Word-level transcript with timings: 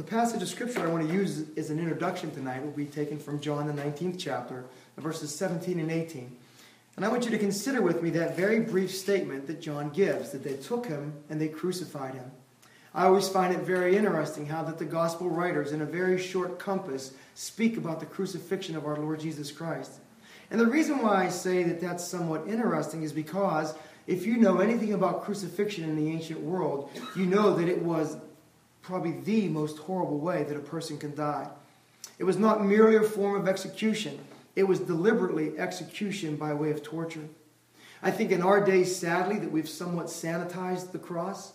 the 0.00 0.06
passage 0.06 0.40
of 0.40 0.48
scripture 0.48 0.80
I 0.80 0.86
want 0.86 1.06
to 1.06 1.12
use 1.12 1.44
as 1.58 1.68
an 1.68 1.78
introduction 1.78 2.30
tonight 2.30 2.64
will 2.64 2.70
be 2.70 2.86
taken 2.86 3.18
from 3.18 3.38
John, 3.38 3.66
the 3.66 3.74
19th 3.74 4.18
chapter, 4.18 4.64
verses 4.96 5.34
17 5.34 5.78
and 5.78 5.90
18. 5.90 6.34
And 6.96 7.04
I 7.04 7.08
want 7.08 7.26
you 7.26 7.30
to 7.32 7.36
consider 7.36 7.82
with 7.82 8.02
me 8.02 8.08
that 8.10 8.34
very 8.34 8.60
brief 8.60 8.94
statement 8.94 9.46
that 9.46 9.60
John 9.60 9.90
gives 9.90 10.30
that 10.30 10.42
they 10.42 10.54
took 10.54 10.86
him 10.86 11.12
and 11.28 11.38
they 11.38 11.48
crucified 11.48 12.14
him. 12.14 12.30
I 12.94 13.04
always 13.04 13.28
find 13.28 13.52
it 13.52 13.60
very 13.60 13.94
interesting 13.94 14.46
how 14.46 14.64
that 14.64 14.78
the 14.78 14.86
gospel 14.86 15.28
writers, 15.28 15.70
in 15.70 15.82
a 15.82 15.86
very 15.86 16.18
short 16.18 16.58
compass, 16.58 17.12
speak 17.34 17.76
about 17.76 18.00
the 18.00 18.06
crucifixion 18.06 18.76
of 18.76 18.86
our 18.86 18.96
Lord 18.96 19.20
Jesus 19.20 19.52
Christ. 19.52 19.92
And 20.50 20.58
the 20.58 20.66
reason 20.66 21.02
why 21.02 21.26
I 21.26 21.28
say 21.28 21.62
that 21.64 21.82
that's 21.82 22.08
somewhat 22.08 22.48
interesting 22.48 23.02
is 23.02 23.12
because 23.12 23.74
if 24.06 24.24
you 24.24 24.38
know 24.38 24.60
anything 24.60 24.94
about 24.94 25.24
crucifixion 25.24 25.84
in 25.84 25.94
the 25.94 26.10
ancient 26.10 26.40
world, 26.40 26.88
you 27.14 27.26
know 27.26 27.54
that 27.54 27.68
it 27.68 27.82
was 27.82 28.16
probably 28.90 29.12
the 29.12 29.48
most 29.48 29.78
horrible 29.78 30.18
way 30.18 30.42
that 30.42 30.56
a 30.56 30.60
person 30.60 30.98
can 30.98 31.14
die. 31.14 31.48
It 32.18 32.24
was 32.24 32.36
not 32.36 32.64
merely 32.64 32.96
a 32.96 33.02
form 33.02 33.40
of 33.40 33.46
execution, 33.46 34.18
it 34.56 34.64
was 34.64 34.80
deliberately 34.80 35.56
execution 35.58 36.34
by 36.34 36.52
way 36.52 36.72
of 36.72 36.82
torture. 36.82 37.28
I 38.02 38.10
think 38.10 38.32
in 38.32 38.42
our 38.42 38.64
days, 38.64 38.96
sadly, 38.96 39.38
that 39.38 39.52
we've 39.52 39.68
somewhat 39.68 40.06
sanitized 40.06 40.90
the 40.90 40.98
cross. 40.98 41.52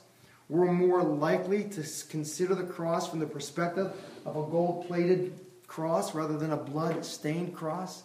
We're 0.47 0.71
more 0.71 1.03
likely 1.03 1.65
to 1.65 1.83
consider 2.09 2.55
the 2.55 2.63
cross 2.63 3.09
from 3.09 3.19
the 3.19 3.25
perspective 3.25 3.91
of 4.25 4.37
a 4.37 4.49
gold 4.49 4.87
plated 4.87 5.37
cross 5.67 6.15
rather 6.15 6.37
than 6.37 6.51
a 6.51 6.57
blood 6.57 7.03
stained 7.03 7.53
cross. 7.53 8.03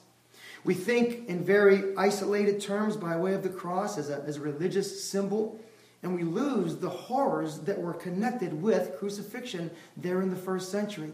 We 0.64 0.74
think 0.74 1.28
in 1.28 1.44
very 1.44 1.96
isolated 1.96 2.60
terms 2.60 2.96
by 2.96 3.16
way 3.16 3.34
of 3.34 3.42
the 3.42 3.48
cross 3.48 3.96
as 3.96 4.10
a, 4.10 4.24
as 4.26 4.38
a 4.38 4.40
religious 4.40 5.04
symbol, 5.04 5.60
and 6.02 6.14
we 6.14 6.22
lose 6.22 6.76
the 6.76 6.88
horrors 6.88 7.60
that 7.60 7.78
were 7.78 7.92
connected 7.92 8.62
with 8.62 8.96
crucifixion 8.98 9.70
there 9.96 10.22
in 10.22 10.30
the 10.30 10.36
first 10.36 10.70
century. 10.70 11.12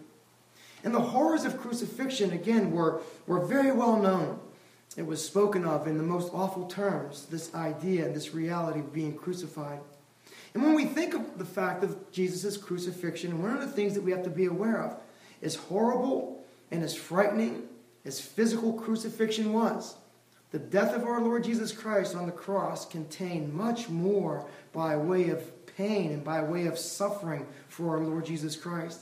And 0.84 0.94
the 0.94 1.00
horrors 1.00 1.44
of 1.44 1.58
crucifixion, 1.58 2.32
again, 2.32 2.70
were, 2.70 3.00
were 3.26 3.44
very 3.44 3.72
well 3.72 3.96
known. 3.96 4.38
It 4.96 5.04
was 5.04 5.24
spoken 5.24 5.64
of 5.64 5.86
in 5.86 5.98
the 5.98 6.04
most 6.04 6.32
awful 6.32 6.66
terms, 6.66 7.26
this 7.26 7.54
idea, 7.54 8.06
and 8.06 8.14
this 8.14 8.32
reality 8.32 8.80
of 8.80 8.92
being 8.92 9.16
crucified. 9.16 9.80
And 10.54 10.62
when 10.62 10.74
we 10.74 10.86
think 10.86 11.12
of 11.12 11.38
the 11.38 11.44
fact 11.44 11.84
of 11.84 12.10
Jesus' 12.12 12.56
crucifixion, 12.56 13.42
one 13.42 13.52
of 13.52 13.60
the 13.60 13.66
things 13.66 13.94
that 13.94 14.02
we 14.02 14.12
have 14.12 14.22
to 14.22 14.30
be 14.30 14.46
aware 14.46 14.82
of 14.82 14.96
is 15.42 15.56
horrible 15.56 16.44
and 16.70 16.82
as 16.82 16.94
frightening 16.94 17.68
as 18.04 18.20
physical 18.20 18.72
crucifixion 18.72 19.52
was. 19.52 19.96
The 20.52 20.58
death 20.58 20.94
of 20.94 21.04
our 21.04 21.20
Lord 21.20 21.44
Jesus 21.44 21.72
Christ 21.72 22.14
on 22.14 22.26
the 22.26 22.32
cross 22.32 22.86
contained 22.86 23.52
much 23.52 23.88
more 23.88 24.46
by 24.72 24.96
way 24.96 25.30
of 25.30 25.66
pain 25.76 26.12
and 26.12 26.24
by 26.24 26.42
way 26.42 26.66
of 26.66 26.78
suffering 26.78 27.46
for 27.68 27.96
our 27.96 28.04
Lord 28.04 28.26
Jesus 28.26 28.56
Christ. 28.56 29.00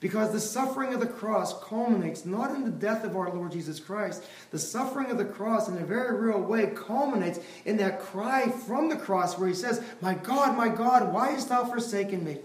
Because 0.00 0.32
the 0.32 0.40
suffering 0.40 0.92
of 0.92 1.00
the 1.00 1.06
cross 1.06 1.58
culminates 1.64 2.26
not 2.26 2.50
in 2.50 2.64
the 2.64 2.70
death 2.70 3.04
of 3.04 3.16
our 3.16 3.30
Lord 3.30 3.52
Jesus 3.52 3.80
Christ. 3.80 4.22
The 4.50 4.58
suffering 4.58 5.10
of 5.10 5.18
the 5.18 5.24
cross, 5.24 5.68
in 5.68 5.78
a 5.78 5.84
very 5.84 6.18
real 6.18 6.40
way, 6.40 6.66
culminates 6.74 7.40
in 7.64 7.78
that 7.78 8.00
cry 8.00 8.50
from 8.50 8.88
the 8.88 8.96
cross 8.96 9.38
where 9.38 9.48
he 9.48 9.54
says, 9.54 9.82
My 10.00 10.14
God, 10.14 10.56
my 10.56 10.68
God, 10.68 11.12
why 11.12 11.30
hast 11.30 11.48
thou 11.48 11.64
forsaken 11.64 12.22
me? 12.22 12.38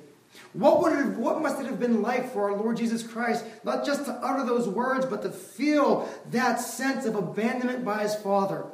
What, 0.54 0.82
would 0.82 0.94
it 0.94 1.06
what 1.18 1.42
must 1.42 1.60
it 1.60 1.68
have 1.68 1.80
been 1.80 2.02
like 2.02 2.32
for 2.32 2.52
our 2.52 2.58
Lord 2.58 2.78
Jesus 2.78 3.04
Christ, 3.04 3.46
not 3.64 3.86
just 3.86 4.06
to 4.06 4.12
utter 4.14 4.46
those 4.46 4.68
words, 4.68 5.06
but 5.06 5.22
to 5.24 5.30
feel 5.30 6.10
that 6.32 6.60
sense 6.60 7.06
of 7.06 7.16
abandonment 7.16 7.86
by 7.86 8.04
his 8.04 8.16
Father? 8.16 8.66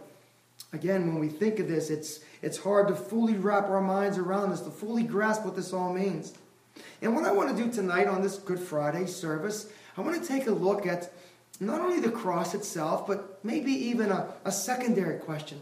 Again, 0.74 1.08
when 1.08 1.20
we 1.20 1.30
think 1.30 1.60
of 1.60 1.68
this, 1.68 1.90
it's, 1.90 2.20
it's 2.42 2.58
hard 2.58 2.88
to 2.90 2.96
fully 2.96 3.36
wrap 3.36 3.70
our 3.70 3.82
minds 3.82 4.18
around 4.18 4.52
this, 4.52 4.62
to 4.62 4.70
fully 4.70 5.04
grasp 5.04 5.46
what 5.46 5.56
this 5.56 5.74
all 5.74 5.94
means. 5.94 6.34
And 7.02 7.16
what 7.16 7.26
I 7.26 7.32
want 7.32 7.56
to 7.56 7.64
do 7.64 7.72
tonight 7.72 8.08
on 8.08 8.22
this 8.22 8.38
Good 8.38 8.60
Friday 8.60 9.06
service, 9.06 9.72
I 9.98 10.02
want 10.02 10.22
to 10.22 10.28
take 10.28 10.48
a 10.48 10.52
look 10.52 10.86
at 10.86 11.14
not 11.60 11.82
only 11.82 12.00
the 12.00 12.12
cross 12.12 12.54
itself, 12.54 13.08
but 13.08 13.40
maybe 13.44 13.72
even 13.72 14.12
a, 14.12 14.34
a 14.44 14.52
secondary 14.52 15.20
question. 15.20 15.62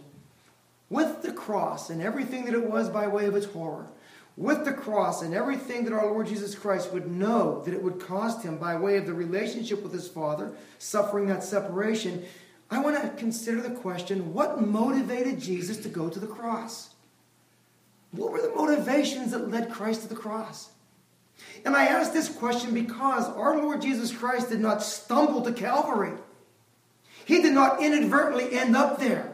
With 0.90 1.22
the 1.22 1.32
cross 1.32 1.90
and 1.90 2.02
everything 2.02 2.46
that 2.46 2.54
it 2.54 2.70
was 2.70 2.90
by 2.90 3.08
way 3.08 3.26
of 3.26 3.36
its 3.36 3.46
horror, 3.46 3.88
with 4.36 4.66
the 4.66 4.74
cross 4.74 5.22
and 5.22 5.34
everything 5.34 5.84
that 5.84 5.94
our 5.94 6.08
Lord 6.08 6.28
Jesus 6.28 6.56
Christ 6.56 6.92
would 6.92 7.10
know 7.10 7.62
that 7.64 7.74
it 7.74 7.84
would 7.84 8.00
cost 8.00 8.44
him 8.44 8.58
by 8.58 8.76
way 8.76 8.98
of 8.98 9.06
the 9.06 9.14
relationship 9.14 9.84
with 9.84 9.94
his 9.94 10.08
Father, 10.08 10.52
suffering 10.80 11.28
that 11.28 11.44
separation, 11.44 12.26
I 12.72 12.80
want 12.80 13.00
to 13.00 13.10
consider 13.10 13.62
the 13.62 13.76
question 13.76 14.34
what 14.34 14.60
motivated 14.60 15.40
Jesus 15.40 15.78
to 15.78 15.90
go 15.90 16.10
to 16.10 16.20
the 16.20 16.26
cross? 16.26 16.90
What 18.12 18.32
were 18.32 18.42
the 18.42 18.56
motivations 18.56 19.32
that 19.32 19.52
led 19.52 19.72
Christ 19.72 20.02
to 20.02 20.08
the 20.08 20.16
cross? 20.16 20.70
And 21.66 21.76
I 21.76 21.86
ask 21.86 22.14
this 22.14 22.30
question 22.30 22.74
because 22.74 23.26
our 23.26 23.58
Lord 23.58 23.82
Jesus 23.82 24.12
Christ 24.12 24.50
did 24.50 24.60
not 24.60 24.82
stumble 24.82 25.42
to 25.44 25.54
Calvary. 25.54 26.14
He 27.26 27.42
did 27.42 27.54
not 27.54 27.82
inadvertently 27.82 28.58
end 28.58 28.76
up 28.76 29.00
there. 29.00 29.33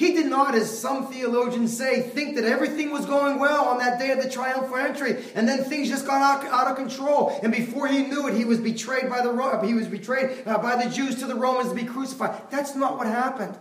He 0.00 0.14
did 0.14 0.28
not, 0.28 0.54
as 0.54 0.78
some 0.80 1.08
theologians 1.12 1.76
say, 1.76 2.00
think 2.00 2.36
that 2.36 2.46
everything 2.46 2.90
was 2.90 3.04
going 3.04 3.38
well 3.38 3.66
on 3.66 3.76
that 3.80 3.98
day 3.98 4.12
of 4.12 4.22
the 4.22 4.30
triumphal 4.30 4.76
entry, 4.76 5.22
and 5.34 5.46
then 5.46 5.62
things 5.62 5.90
just 5.90 6.06
got 6.06 6.22
out, 6.22 6.50
out 6.50 6.68
of 6.68 6.76
control. 6.78 7.38
And 7.42 7.52
before 7.52 7.86
he 7.86 8.04
knew 8.04 8.26
it, 8.26 8.32
he 8.32 8.46
was 8.46 8.58
betrayed 8.60 9.10
by 9.10 9.20
the 9.20 9.60
he 9.62 9.74
was 9.74 9.88
betrayed 9.88 10.44
uh, 10.46 10.56
by 10.56 10.82
the 10.82 10.88
Jews 10.88 11.16
to 11.16 11.26
the 11.26 11.34
Romans 11.34 11.68
to 11.68 11.74
be 11.74 11.84
crucified. 11.84 12.50
That's 12.50 12.74
not 12.74 12.96
what 12.96 13.08
happened. 13.08 13.58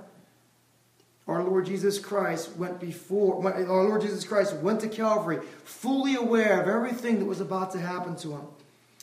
Our 1.27 1.43
Lord 1.43 1.65
Jesus 1.65 1.99
Christ 1.99 2.55
went 2.55 2.79
before, 2.79 3.45
our 3.45 3.83
Lord 3.83 3.99
Jesus 3.99 4.23
Christ 4.23 4.55
went 4.55 4.79
to 4.79 4.87
Calvary 4.87 5.41
fully 5.65 6.15
aware 6.15 6.61
of 6.61 6.69
everything 6.69 7.19
that 7.19 7.25
was 7.25 7.41
about 7.41 7.73
to 7.73 7.79
happen 7.79 8.15
to 8.15 8.31
him. 8.31 8.47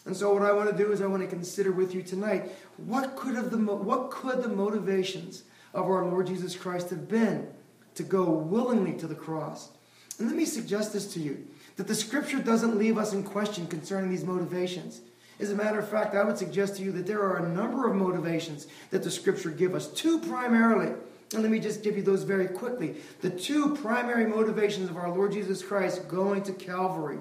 And 0.06 0.16
so 0.16 0.32
what 0.32 0.42
I 0.42 0.52
want 0.52 0.70
to 0.70 0.76
do 0.76 0.90
is 0.90 1.02
I 1.02 1.06
want 1.06 1.22
to 1.22 1.28
consider 1.28 1.70
with 1.70 1.94
you 1.94 2.02
tonight 2.02 2.50
what 2.78 3.14
could 3.14 3.34
have 3.34 3.50
the 3.50 3.58
what 3.58 4.10
could 4.10 4.42
the 4.42 4.48
motivations 4.48 5.42
of 5.76 5.86
our 5.86 6.06
Lord 6.06 6.26
Jesus 6.26 6.56
Christ 6.56 6.90
have 6.90 7.06
been 7.06 7.48
to 7.94 8.02
go 8.02 8.24
willingly 8.30 8.94
to 8.94 9.06
the 9.06 9.14
cross. 9.14 9.70
And 10.18 10.26
let 10.26 10.36
me 10.36 10.46
suggest 10.46 10.92
this 10.92 11.12
to 11.14 11.20
you 11.20 11.46
that 11.76 11.86
the 11.86 11.94
scripture 11.94 12.40
doesn't 12.40 12.78
leave 12.78 12.96
us 12.96 13.12
in 13.12 13.22
question 13.22 13.66
concerning 13.66 14.10
these 14.10 14.24
motivations. 14.24 15.02
As 15.38 15.50
a 15.50 15.54
matter 15.54 15.78
of 15.78 15.88
fact, 15.88 16.14
I 16.14 16.24
would 16.24 16.38
suggest 16.38 16.76
to 16.76 16.82
you 16.82 16.90
that 16.92 17.06
there 17.06 17.20
are 17.20 17.44
a 17.44 17.48
number 17.48 17.86
of 17.86 17.94
motivations 17.94 18.66
that 18.90 19.02
the 19.02 19.10
scripture 19.10 19.50
give 19.50 19.74
us, 19.74 19.88
two 19.88 20.18
primarily. 20.20 20.94
And 21.34 21.42
let 21.42 21.52
me 21.52 21.60
just 21.60 21.82
give 21.82 21.96
you 21.96 22.02
those 22.02 22.22
very 22.22 22.46
quickly. 22.46 22.96
The 23.20 23.30
two 23.30 23.74
primary 23.74 24.26
motivations 24.26 24.88
of 24.88 24.96
our 24.96 25.10
Lord 25.10 25.32
Jesus 25.32 25.62
Christ 25.62 26.08
going 26.08 26.42
to 26.44 26.52
Calvary 26.52 27.18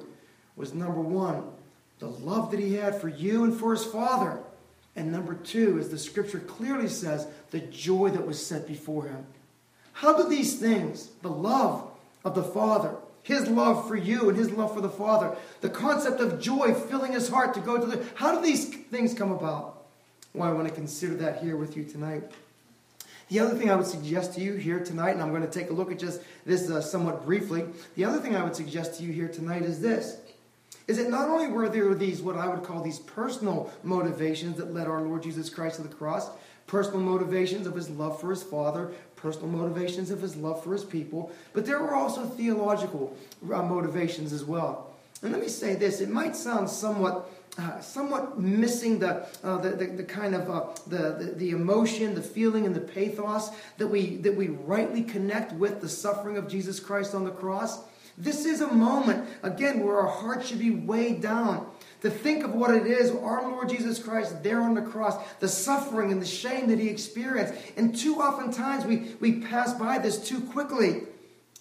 was 0.56 0.74
number 0.74 1.02
one, 1.02 1.44
the 2.00 2.08
love 2.08 2.52
that 2.52 2.60
he 2.60 2.76
had 2.76 3.02
for 3.02 3.10
you 3.10 3.44
and 3.44 3.54
for 3.54 3.72
his 3.72 3.84
Father. 3.84 4.40
And 4.96 5.12
number 5.12 5.34
two, 5.34 5.78
as 5.80 5.90
the 5.90 5.98
scripture 5.98 6.40
clearly 6.40 6.88
says, 6.88 7.28
the 7.52 7.60
joy 7.60 8.10
that 8.10 8.26
was 8.26 8.46
set 8.46 8.68
before 8.68 9.06
him. 9.06 9.26
How 9.94 10.16
do 10.16 10.28
these 10.30 10.60
things, 10.60 11.10
the 11.22 11.30
love 11.30 11.90
of 12.24 12.36
the 12.36 12.44
Father, 12.44 12.96
his 13.24 13.48
love 13.48 13.88
for 13.88 13.96
you 13.96 14.30
and 14.30 14.38
his 14.38 14.52
love 14.52 14.74
for 14.74 14.82
the 14.82 14.90
Father, 14.90 15.36
the 15.62 15.70
concept 15.70 16.22
of 16.22 16.40
joy 16.40 16.74
filling 16.74 17.14
his 17.14 17.28
heart 17.28 17.54
to 17.56 17.60
go 17.60 17.80
to 17.80 17.86
the. 17.86 18.06
How 18.16 18.36
do 18.36 18.46
these 18.46 18.70
things 18.70 19.14
come 19.14 19.32
about? 19.32 19.84
Well, 20.34 20.48
I 20.48 20.54
want 20.54 20.68
to 20.68 20.74
consider 20.74 21.16
that 21.16 21.42
here 21.42 21.58
with 21.58 21.76
you 21.76 21.84
tonight. 21.84 22.24
The 23.30 23.40
other 23.40 23.58
thing 23.58 23.72
I 23.72 23.76
would 23.76 23.88
suggest 23.88 24.36
to 24.36 24.42
you 24.42 24.54
here 24.54 24.80
tonight, 24.80 25.12
and 25.12 25.22
I'm 25.22 25.32
going 25.32 25.42
to 25.42 25.52
take 25.52 25.72
a 25.72 25.74
look 25.74 25.92
at 25.92 25.98
just 25.98 26.22
this 26.46 26.70
uh, 26.70 26.82
somewhat 26.82 27.26
briefly. 27.26 27.66
The 27.96 28.06
other 28.06 28.20
thing 28.20 28.36
I 28.36 28.44
would 28.44 28.56
suggest 28.56 29.00
to 29.00 29.04
you 29.04 29.12
here 29.12 29.28
tonight 29.28 29.64
is 29.64 29.82
this 29.82 30.18
is 30.88 30.98
that 30.98 31.10
not 31.10 31.30
only 31.30 31.48
were 31.48 31.70
there 31.70 31.94
these, 31.96 32.22
what 32.22 32.36
I 32.36 32.48
would 32.48 32.64
call 32.64 32.82
these 32.82 33.00
personal 33.00 33.72
motivations 33.84 34.58
that 34.58 34.74
led 34.74 34.88
our 34.88 35.02
Lord 35.02 35.24
Jesus 35.24 35.50
Christ 35.50 35.78
to 35.78 35.84
the 35.84 35.94
cross, 35.94 36.30
personal 36.68 37.00
motivations 37.00 37.68
of 37.68 37.76
his 37.76 37.90
love 37.90 38.20
for 38.20 38.30
his 38.30 38.44
Father, 38.44 38.92
personal 39.16 39.50
motivations 39.50 40.12
of 40.12 40.22
his 40.22 40.36
love 40.36 40.64
for 40.64 40.74
his 40.74 40.84
people, 40.84 41.32
but 41.54 41.66
there 41.66 41.80
were 41.80 41.96
also 41.96 42.26
theological 42.26 43.16
uh, 43.52 43.64
motivations 43.64 44.34
as 44.34 44.44
well. 44.44 44.92
And 45.22 45.32
let 45.32 45.42
me 45.42 45.48
say 45.48 45.76
this 45.76 46.02
it 46.02 46.10
might 46.10 46.36
sound 46.36 46.70
somewhat 46.70 47.30
uh, 47.58 47.80
somewhat 47.80 48.38
missing 48.38 49.00
the, 49.00 49.26
uh, 49.42 49.58
the, 49.60 49.70
the, 49.70 49.86
the, 49.86 50.04
kind 50.04 50.36
of 50.36 50.50
uh, 50.50 50.66
the, 50.88 51.14
the, 51.14 51.34
the, 51.38 51.50
emotion, 51.52 52.14
the 52.14 52.22
feeling, 52.22 52.66
and 52.66 52.76
the 52.76 52.82
pathos 52.82 53.50
that 53.78 53.88
we, 53.88 54.18
that 54.18 54.36
we 54.36 54.50
rightly 54.50 55.02
connect 55.02 55.54
with 55.54 55.80
the 55.80 55.88
suffering 55.88 56.36
of 56.36 56.50
Jesus 56.50 56.82
Christ 56.82 57.16
on 57.16 57.24
the 57.24 57.32
cross. 57.32 57.80
This 58.18 58.46
is 58.46 58.62
a 58.62 58.72
moment, 58.72 59.28
again, 59.44 59.84
where 59.84 60.00
our 60.00 60.08
hearts 60.08 60.48
should 60.48 60.60
be 60.60 60.72
weighed 60.72 61.22
down. 61.22 61.70
To 62.02 62.10
think 62.10 62.44
of 62.44 62.54
what 62.54 62.74
it 62.74 62.86
is, 62.86 63.12
our 63.12 63.50
Lord 63.50 63.70
Jesus 63.70 64.00
Christ 64.00 64.44
there 64.44 64.62
on 64.62 64.74
the 64.74 64.82
cross, 64.82 65.18
the 65.40 65.48
suffering 65.48 66.12
and 66.12 66.22
the 66.22 66.26
shame 66.26 66.68
that 66.68 66.80
he 66.80 66.88
experienced. 66.88 67.54
And 67.76 67.98
too 67.98 68.22
often 68.22 68.52
times 68.52 68.86
we, 68.86 69.16
we 69.20 69.40
pass 69.42 69.74
by 69.74 69.98
this 69.98 70.18
too 70.18 70.42
quickly. 70.42 71.04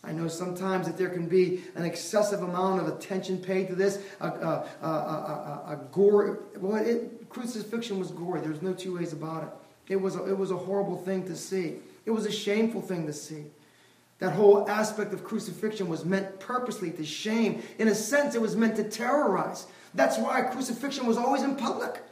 I 0.03 0.12
know 0.12 0.29
sometimes 0.29 0.87
that 0.87 0.99
there 0.99 1.09
can 1.09 1.29
be 1.29 1.62
an 1.75 1.85
excessive 1.85 2.43
amount 2.43 2.81
of 2.81 2.89
attention 2.89 3.39
paid 3.39 3.69
to 3.69 3.75
this. 3.75 4.01
A, 4.21 4.27
a, 4.27 4.69
a, 4.83 4.87
a 4.87 5.81
gore, 5.93 6.41
well, 6.59 6.77
it, 6.77 7.31
crucifixion 7.31 7.99
was 7.99 8.11
gory. 8.11 8.41
There's 8.41 8.61
no 8.61 8.75
two 8.75 8.97
ways 8.97 9.12
about 9.15 9.45
it. 9.45 9.93
It 9.95 9.97
was, 9.97 10.17
a, 10.17 10.29
it 10.29 10.37
was 10.37 10.51
a 10.51 10.56
horrible 10.56 10.99
thing 10.99 11.25
to 11.27 11.37
see. 11.37 11.77
It 12.05 12.11
was 12.11 12.27
a 12.27 12.33
shameful 12.33 12.83
thing 12.83 13.06
to 13.06 13.12
see. 13.12 13.45
That 14.20 14.32
whole 14.32 14.69
aspect 14.69 15.12
of 15.12 15.25
crucifixion 15.25 15.88
was 15.88 16.05
meant 16.05 16.40
purposely 16.40 16.90
to 16.93 17.05
shame. 17.05 17.62
In 17.78 17.88
a 17.88 17.94
sense, 17.94 18.34
it 18.34 18.40
was 18.40 18.56
meant 18.56 18.76
to 18.76 18.84
terrorize. 18.84 19.66
That's 19.94 20.19
why 20.19 20.43
crucifixion 20.43 21.06
was 21.06 21.16
always 21.16 21.43
in 21.43 21.56
public. 21.56 22.02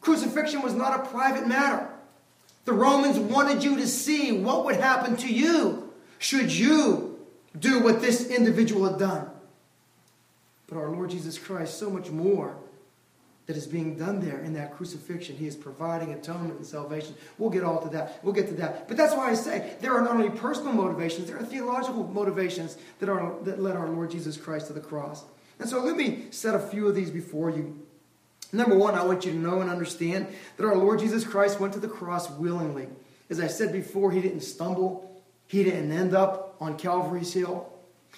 Crucifixion 0.00 0.62
was 0.62 0.74
not 0.74 1.00
a 1.00 1.08
private 1.08 1.46
matter. 1.46 1.88
The 2.64 2.72
Romans 2.72 3.18
wanted 3.18 3.62
you 3.62 3.76
to 3.76 3.86
see 3.86 4.32
what 4.32 4.64
would 4.64 4.76
happen 4.76 5.16
to 5.18 5.32
you 5.32 5.92
should 6.18 6.52
you 6.52 7.18
do 7.58 7.80
what 7.80 8.00
this 8.00 8.28
individual 8.28 8.88
had 8.88 8.98
done. 8.98 9.28
But 10.68 10.78
our 10.78 10.88
Lord 10.88 11.10
Jesus 11.10 11.38
Christ, 11.38 11.78
so 11.78 11.90
much 11.90 12.10
more 12.10 12.56
that 13.46 13.56
is 13.56 13.66
being 13.66 13.96
done 13.96 14.20
there 14.20 14.40
in 14.40 14.54
that 14.54 14.76
crucifixion. 14.76 15.36
He 15.36 15.46
is 15.46 15.56
providing 15.56 16.12
atonement 16.12 16.58
and 16.58 16.66
salvation. 16.66 17.14
We'll 17.38 17.50
get 17.50 17.64
all 17.64 17.82
to 17.82 17.88
that. 17.90 18.20
We'll 18.22 18.34
get 18.34 18.46
to 18.48 18.54
that. 18.54 18.86
But 18.86 18.96
that's 18.96 19.14
why 19.14 19.30
I 19.30 19.34
say 19.34 19.74
there 19.80 19.94
are 19.94 20.02
not 20.02 20.12
only 20.12 20.30
personal 20.30 20.72
motivations, 20.72 21.26
there 21.26 21.38
are 21.38 21.44
theological 21.44 22.04
motivations 22.04 22.76
that, 23.00 23.08
are, 23.08 23.34
that 23.42 23.60
led 23.60 23.76
our 23.76 23.88
Lord 23.88 24.10
Jesus 24.10 24.36
Christ 24.36 24.68
to 24.68 24.72
the 24.72 24.80
cross. 24.80 25.24
And 25.58 25.68
so 25.68 25.80
let 25.82 25.96
me 25.96 26.26
set 26.30 26.54
a 26.54 26.58
few 26.60 26.86
of 26.86 26.94
these 26.94 27.10
before 27.10 27.50
you. 27.50 27.82
Number 28.52 28.76
one, 28.76 28.94
I 28.94 29.04
want 29.04 29.24
you 29.24 29.32
to 29.32 29.38
know 29.38 29.60
and 29.60 29.70
understand 29.70 30.28
that 30.56 30.66
our 30.66 30.76
Lord 30.76 31.00
Jesus 31.00 31.24
Christ 31.24 31.58
went 31.58 31.72
to 31.72 31.80
the 31.80 31.88
cross 31.88 32.30
willingly. 32.30 32.86
As 33.30 33.40
I 33.40 33.46
said 33.46 33.72
before, 33.72 34.12
he 34.12 34.20
didn't 34.20 34.42
stumble, 34.42 35.22
he 35.46 35.64
didn't 35.64 35.90
end 35.90 36.14
up 36.14 36.56
on 36.60 36.76
Calvary's 36.76 37.32
Hill. 37.32 37.72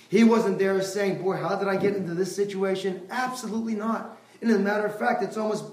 He 0.09 0.25
wasn't 0.25 0.59
there 0.59 0.81
saying, 0.83 1.23
Boy, 1.23 1.37
how 1.37 1.57
did 1.57 1.69
I 1.69 1.77
get 1.77 1.95
into 1.95 2.15
this 2.15 2.35
situation? 2.35 3.07
Absolutely 3.11 3.75
not. 3.75 4.19
And 4.45 4.53
as 4.53 4.59
a 4.59 4.63
matter 4.63 4.85
of 4.85 4.99
fact, 4.99 5.23
it's 5.23 5.39
almost, 5.39 5.65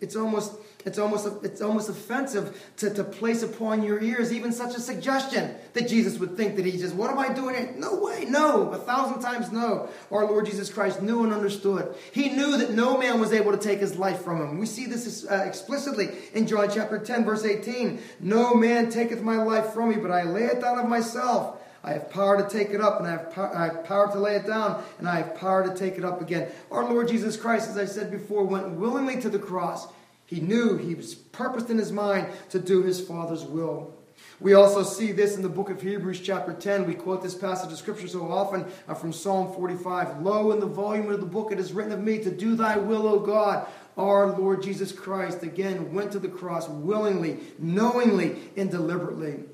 it's 0.00 0.16
almost, 0.16 0.54
it's 0.84 0.98
almost, 0.98 1.28
it's 1.44 1.60
almost 1.60 1.88
offensive 1.88 2.60
to, 2.78 2.92
to 2.92 3.04
place 3.04 3.44
upon 3.44 3.84
your 3.84 4.02
ears 4.02 4.32
even 4.32 4.50
such 4.50 4.74
a 4.74 4.80
suggestion 4.80 5.54
that 5.74 5.86
Jesus 5.86 6.18
would 6.18 6.36
think 6.36 6.56
that 6.56 6.64
he 6.64 6.72
just, 6.72 6.96
what 6.96 7.08
am 7.08 7.20
I 7.20 7.32
doing 7.32 7.54
here? 7.54 7.72
No 7.76 8.00
way, 8.00 8.24
no, 8.28 8.70
a 8.70 8.78
thousand 8.78 9.22
times 9.22 9.52
no. 9.52 9.88
Our 10.10 10.26
Lord 10.26 10.46
Jesus 10.46 10.72
Christ 10.72 11.00
knew 11.00 11.22
and 11.22 11.32
understood. 11.32 11.94
He 12.10 12.30
knew 12.30 12.56
that 12.56 12.72
no 12.72 12.98
man 12.98 13.20
was 13.20 13.32
able 13.32 13.52
to 13.52 13.58
take 13.58 13.78
his 13.78 13.96
life 13.96 14.22
from 14.22 14.42
him. 14.42 14.58
We 14.58 14.66
see 14.66 14.86
this 14.86 15.24
uh, 15.30 15.44
explicitly 15.46 16.08
in 16.34 16.48
John 16.48 16.68
chapter 16.68 16.98
10, 16.98 17.24
verse 17.24 17.44
18. 17.44 18.00
No 18.18 18.54
man 18.54 18.90
taketh 18.90 19.22
my 19.22 19.40
life 19.40 19.72
from 19.72 19.90
me, 19.90 19.98
but 19.98 20.10
I 20.10 20.24
lay 20.24 20.46
it 20.46 20.60
down 20.60 20.80
of 20.80 20.88
myself. 20.88 21.60
I 21.86 21.92
have 21.92 22.10
power 22.10 22.42
to 22.42 22.48
take 22.48 22.70
it 22.70 22.80
up, 22.80 22.98
and 22.98 23.06
I 23.06 23.12
have, 23.12 23.32
power, 23.32 23.56
I 23.56 23.64
have 23.66 23.84
power 23.84 24.10
to 24.10 24.18
lay 24.18 24.34
it 24.34 24.44
down, 24.44 24.82
and 24.98 25.08
I 25.08 25.18
have 25.18 25.36
power 25.36 25.66
to 25.66 25.72
take 25.72 25.96
it 25.96 26.04
up 26.04 26.20
again. 26.20 26.50
Our 26.72 26.84
Lord 26.92 27.06
Jesus 27.06 27.36
Christ, 27.36 27.70
as 27.70 27.78
I 27.78 27.84
said 27.84 28.10
before, 28.10 28.42
went 28.42 28.72
willingly 28.72 29.20
to 29.20 29.30
the 29.30 29.38
cross. 29.38 29.86
He 30.26 30.40
knew 30.40 30.76
he 30.76 30.96
was 30.96 31.14
purposed 31.14 31.70
in 31.70 31.78
his 31.78 31.92
mind 31.92 32.26
to 32.50 32.58
do 32.58 32.82
his 32.82 33.00
Father's 33.00 33.44
will. 33.44 33.94
We 34.40 34.54
also 34.54 34.82
see 34.82 35.12
this 35.12 35.36
in 35.36 35.42
the 35.42 35.48
book 35.48 35.70
of 35.70 35.80
Hebrews, 35.80 36.20
chapter 36.20 36.52
10. 36.52 36.86
We 36.86 36.94
quote 36.94 37.22
this 37.22 37.36
passage 37.36 37.70
of 37.70 37.78
Scripture 37.78 38.08
so 38.08 38.30
often 38.32 38.66
uh, 38.88 38.94
from 38.94 39.12
Psalm 39.12 39.54
45. 39.54 40.22
Lo, 40.22 40.50
in 40.50 40.58
the 40.58 40.66
volume 40.66 41.08
of 41.10 41.20
the 41.20 41.26
book 41.26 41.52
it 41.52 41.60
is 41.60 41.72
written 41.72 41.92
of 41.92 42.02
me 42.02 42.18
to 42.18 42.32
do 42.32 42.56
thy 42.56 42.76
will, 42.76 43.06
O 43.06 43.20
God. 43.20 43.66
Our 43.96 44.36
Lord 44.36 44.60
Jesus 44.62 44.90
Christ, 44.90 45.44
again, 45.44 45.94
went 45.94 46.10
to 46.12 46.18
the 46.18 46.28
cross 46.28 46.68
willingly, 46.68 47.38
knowingly, 47.60 48.36
and 48.56 48.70
deliberately. 48.70 49.44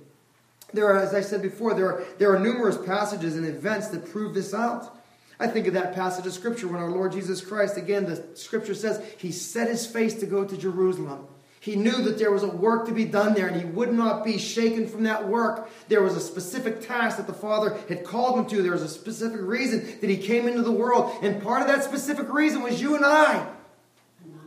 There 0.73 0.87
are, 0.87 0.99
as 0.99 1.15
I 1.15 1.21
said 1.21 1.43
before, 1.43 1.75
there 1.75 1.87
are, 1.87 2.05
there 2.19 2.35
are 2.35 2.39
numerous 2.39 2.79
passages 2.79 3.37
and 3.37 3.47
events 3.47 3.89
that 3.89 4.11
prove 4.11 4.35
this 4.35 4.55
out. 4.55 4.97
I 5.39 5.47
think 5.47 5.67
of 5.67 5.75
that 5.75 5.95
passage 5.95 6.27
of 6.27 6.33
Scripture 6.33 6.69
when 6.69 6.81
our 6.81 6.91
Lord 6.91 7.13
Jesus 7.13 7.41
Christ, 7.41 7.77
again, 7.77 8.05
the 8.07 8.25
Scripture 8.35 8.75
says, 8.75 9.03
he 9.19 9.33
set 9.33 9.69
his 9.69 9.87
face 9.87 10.15
to 10.21 10.27
go 10.27 10.45
to 10.45 10.57
Jerusalem. 10.57 11.27
He 11.63 11.77
knew 11.77 12.03
that 12.03 12.19
there 12.19 12.33
was 12.33 12.43
a 12.43 12.49
work 12.49 12.87
to 12.87 12.93
be 12.93 13.05
done 13.05 13.35
there, 13.35 13.47
and 13.47 13.57
he 13.57 13.65
would 13.65 13.93
not 13.93 14.25
be 14.25 14.37
shaken 14.37 14.89
from 14.89 15.05
that 15.05 15.29
work. 15.29 15.71
There 15.87 16.03
was 16.03 16.17
a 16.17 16.21
specific 16.21 16.81
task 16.81 17.19
that 17.19 17.29
the 17.29 17.33
Father 17.33 17.77
had 17.89 18.03
called 18.03 18.37
him 18.37 18.47
to. 18.47 18.63
There 18.63 18.73
was 18.73 18.83
a 18.83 18.89
specific 18.89 19.41
reason 19.41 19.87
that 20.01 20.11
he 20.11 20.17
came 20.17 20.49
into 20.49 20.63
the 20.63 20.73
world, 20.73 21.17
and 21.23 21.41
part 21.41 21.63
of 21.63 21.69
that 21.69 21.85
specific 21.85 22.33
reason 22.33 22.63
was 22.63 22.81
you 22.81 22.97
and 22.97 23.05
I. 23.05 23.49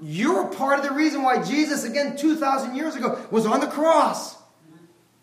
You're 0.01 0.47
part 0.47 0.79
of 0.79 0.85
the 0.85 0.93
reason 0.93 1.23
why 1.23 1.41
Jesus, 1.41 1.85
again, 1.85 2.17
2,000 2.17 2.75
years 2.75 2.97
ago, 2.97 3.25
was 3.31 3.45
on 3.45 3.61
the 3.61 3.67
cross. 3.67 4.34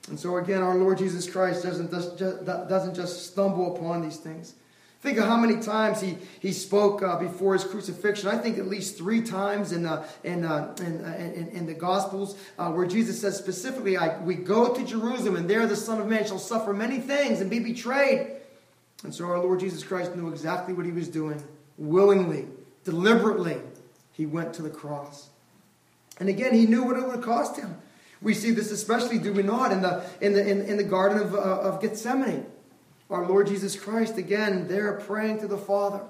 And 0.09 0.19
so, 0.19 0.37
again, 0.37 0.63
our 0.63 0.75
Lord 0.75 0.99
Jesus 0.99 1.31
Christ 1.31 1.63
doesn't 1.63 1.91
just, 1.91 2.19
doesn't 2.19 2.95
just 2.95 3.27
stumble 3.27 3.77
upon 3.77 4.03
these 4.03 4.17
things. 4.17 4.55
Think 5.03 5.19
of 5.19 5.25
how 5.25 5.37
many 5.37 5.61
times 5.61 6.01
he, 6.01 6.17
he 6.39 6.53
spoke 6.53 7.03
uh, 7.03 7.19
before 7.19 7.55
his 7.55 7.65
crucifixion. 7.65 8.29
I 8.29 8.39
think 8.39 8.57
at 8.59 8.69
least 8.69 8.97
three 8.97 9.21
times 9.21 9.73
in, 9.73 9.85
uh, 9.85 10.07
in, 10.23 10.45
uh, 10.45 10.77
in, 10.79 11.05
uh, 11.05 11.17
in, 11.19 11.49
in, 11.49 11.67
the 11.67 11.75
Gospels 11.75 12.37
uh, 12.57 12.71
where 12.71 12.87
Jesus 12.87 13.21
says 13.21 13.37
specifically, 13.37 13.97
We 14.23 14.37
go 14.37 14.73
to 14.73 14.85
Jerusalem, 14.85 15.35
and 15.35 15.51
there 15.51 15.67
the 15.67 15.75
Son 15.75 16.01
of 16.01 16.07
Man 16.07 16.25
shall 16.25 16.39
suffer 16.39 16.73
many 16.73 17.01
things 17.01 17.41
and 17.41 17.51
be 17.51 17.59
betrayed. 17.59 18.37
And 19.03 19.13
so 19.13 19.25
our 19.25 19.41
Lord 19.41 19.59
Jesus 19.59 19.83
Christ 19.83 20.15
knew 20.15 20.29
exactly 20.29 20.73
what 20.73 20.87
he 20.87 20.93
was 20.93 21.09
doing. 21.09 21.43
Willingly, 21.79 22.47
deliberately, 22.85 23.57
he 24.13 24.27
went 24.27 24.55
to 24.55 24.63
the 24.63 24.71
cross. 24.71 25.31
And 26.21 26.29
again, 26.29 26.55
he 26.55 26.67
knew 26.67 26.85
what 26.85 26.97
it 26.97 27.05
would 27.09 27.23
cost 27.23 27.59
him. 27.59 27.75
We 28.23 28.35
see 28.35 28.53
this 28.53 28.71
especially, 28.71 29.19
do 29.19 29.33
we 29.33 29.43
not, 29.43 29.73
in 29.73 29.83
the, 29.83 30.05
in 30.21 30.33
the, 30.33 30.49
in, 30.49 30.63
in 30.63 30.77
the 30.77 30.85
Garden 30.85 31.19
of, 31.19 31.35
uh, 31.35 31.39
of 31.39 31.81
Gethsemane. 31.81 32.47
Our 33.11 33.27
Lord 33.27 33.49
Jesus 33.49 33.77
Christ, 33.77 34.17
again, 34.17 34.69
there 34.69 34.93
praying 34.93 35.41
to 35.41 35.49
the 35.49 35.59
Father. 35.59 36.01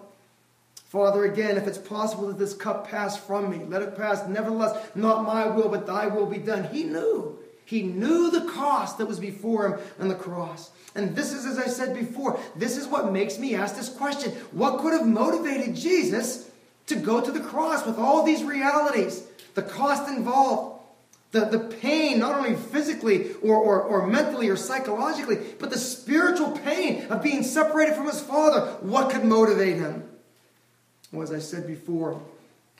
Father, 0.92 1.24
again, 1.24 1.56
if 1.56 1.66
it's 1.66 1.78
possible 1.78 2.28
that 2.28 2.38
this 2.38 2.52
cup 2.52 2.86
pass 2.86 3.16
from 3.16 3.50
me, 3.50 3.64
let 3.64 3.80
it 3.80 3.96
pass. 3.96 4.26
Nevertheless, 4.28 4.90
not 4.94 5.24
my 5.24 5.46
will, 5.46 5.70
but 5.70 5.86
thy 5.86 6.06
will 6.06 6.26
be 6.26 6.38
done. 6.38 6.64
He 6.64 6.84
knew. 6.84 7.38
He 7.64 7.82
knew 7.82 8.30
the 8.30 8.50
cost 8.52 8.98
that 8.98 9.06
was 9.06 9.18
before 9.18 9.68
him 9.68 9.80
on 9.98 10.08
the 10.08 10.14
cross. 10.14 10.70
And 10.94 11.16
this 11.16 11.32
is, 11.32 11.46
as 11.46 11.58
I 11.58 11.66
said 11.66 11.94
before, 11.94 12.38
this 12.54 12.76
is 12.76 12.86
what 12.86 13.10
makes 13.10 13.38
me 13.38 13.54
ask 13.54 13.74
this 13.74 13.88
question. 13.88 14.32
What 14.50 14.80
could 14.80 14.92
have 14.92 15.06
motivated 15.06 15.74
Jesus 15.74 16.50
to 16.88 16.96
go 16.96 17.22
to 17.22 17.32
the 17.32 17.40
cross 17.40 17.86
with 17.86 17.98
all 17.98 18.22
these 18.22 18.44
realities? 18.44 19.22
The 19.54 19.62
cost 19.62 20.08
involved, 20.08 20.71
the, 21.32 21.46
the 21.46 21.58
pain, 21.58 22.18
not 22.18 22.36
only 22.36 22.54
physically 22.54 23.32
or, 23.42 23.56
or, 23.56 23.82
or 23.82 24.06
mentally 24.06 24.48
or 24.48 24.56
psychologically, 24.56 25.38
but 25.58 25.70
the 25.70 25.78
spiritual 25.78 26.50
pain 26.50 27.06
of 27.06 27.22
being 27.22 27.42
separated 27.42 27.94
from 27.94 28.06
his 28.06 28.20
father. 28.20 28.60
What 28.80 29.10
could 29.10 29.24
motivate 29.24 29.78
him? 29.78 30.08
Well, 31.10 31.22
as 31.22 31.32
I 31.32 31.38
said 31.38 31.66
before, 31.66 32.20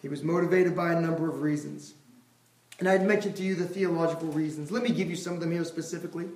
he 0.00 0.08
was 0.08 0.22
motivated 0.22 0.76
by 0.76 0.92
a 0.92 1.00
number 1.00 1.28
of 1.28 1.40
reasons. 1.40 1.94
And 2.78 2.88
I 2.88 2.92
had 2.92 3.06
mentioned 3.06 3.36
to 3.36 3.42
you 3.42 3.54
the 3.54 3.64
theological 3.64 4.28
reasons. 4.28 4.70
Let 4.70 4.82
me 4.82 4.90
give 4.90 5.08
you 5.08 5.16
some 5.16 5.34
of 5.34 5.40
them 5.40 5.52
here 5.52 5.64
specifically. 5.64 6.28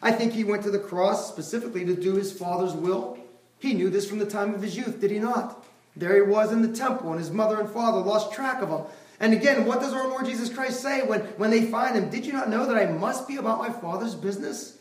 I 0.00 0.12
think 0.12 0.32
he 0.32 0.44
went 0.44 0.62
to 0.64 0.70
the 0.70 0.78
cross 0.78 1.28
specifically 1.28 1.84
to 1.86 1.96
do 1.96 2.14
his 2.14 2.32
father's 2.32 2.74
will. 2.74 3.18
He 3.58 3.72
knew 3.72 3.90
this 3.90 4.08
from 4.08 4.18
the 4.18 4.26
time 4.26 4.54
of 4.54 4.62
his 4.62 4.76
youth, 4.76 5.00
did 5.00 5.10
he 5.10 5.18
not? 5.18 5.64
There 5.96 6.14
he 6.14 6.30
was 6.30 6.52
in 6.52 6.62
the 6.62 6.76
temple, 6.76 7.10
and 7.10 7.18
his 7.18 7.30
mother 7.30 7.58
and 7.58 7.70
father 7.70 7.98
lost 7.98 8.32
track 8.32 8.62
of 8.62 8.68
him. 8.68 8.82
And 9.20 9.32
again, 9.32 9.64
what 9.64 9.80
does 9.80 9.92
our 9.92 10.08
Lord 10.08 10.26
Jesus 10.26 10.52
Christ 10.52 10.80
say 10.80 11.02
when, 11.02 11.20
when 11.36 11.50
they 11.50 11.66
find 11.66 11.96
him? 11.96 12.10
Did 12.10 12.26
you 12.26 12.32
not 12.32 12.50
know 12.50 12.66
that 12.66 12.76
I 12.76 12.92
must 12.92 13.28
be 13.28 13.36
about 13.36 13.58
my 13.58 13.70
Father's 13.70 14.14
business? 14.14 14.78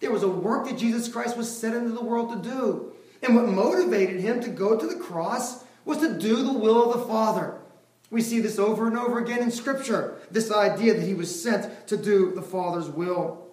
There 0.00 0.10
was 0.10 0.22
a 0.22 0.28
work 0.28 0.66
that 0.66 0.78
Jesus 0.78 1.08
Christ 1.08 1.36
was 1.36 1.56
sent 1.56 1.74
into 1.74 1.90
the 1.90 2.04
world 2.04 2.30
to 2.30 2.50
do. 2.50 2.92
And 3.22 3.34
what 3.34 3.48
motivated 3.48 4.20
him 4.20 4.40
to 4.42 4.48
go 4.48 4.76
to 4.76 4.86
the 4.86 5.02
cross 5.02 5.64
was 5.84 5.98
to 5.98 6.18
do 6.18 6.42
the 6.42 6.52
will 6.52 6.90
of 6.90 6.98
the 6.98 7.06
Father. 7.06 7.54
We 8.10 8.22
see 8.22 8.40
this 8.40 8.58
over 8.58 8.86
and 8.86 8.98
over 8.98 9.18
again 9.18 9.42
in 9.42 9.50
Scripture 9.50 10.16
this 10.30 10.50
idea 10.50 10.94
that 10.94 11.06
he 11.06 11.14
was 11.14 11.42
sent 11.42 11.88
to 11.88 11.96
do 11.96 12.32
the 12.34 12.42
Father's 12.42 12.88
will. 12.88 13.46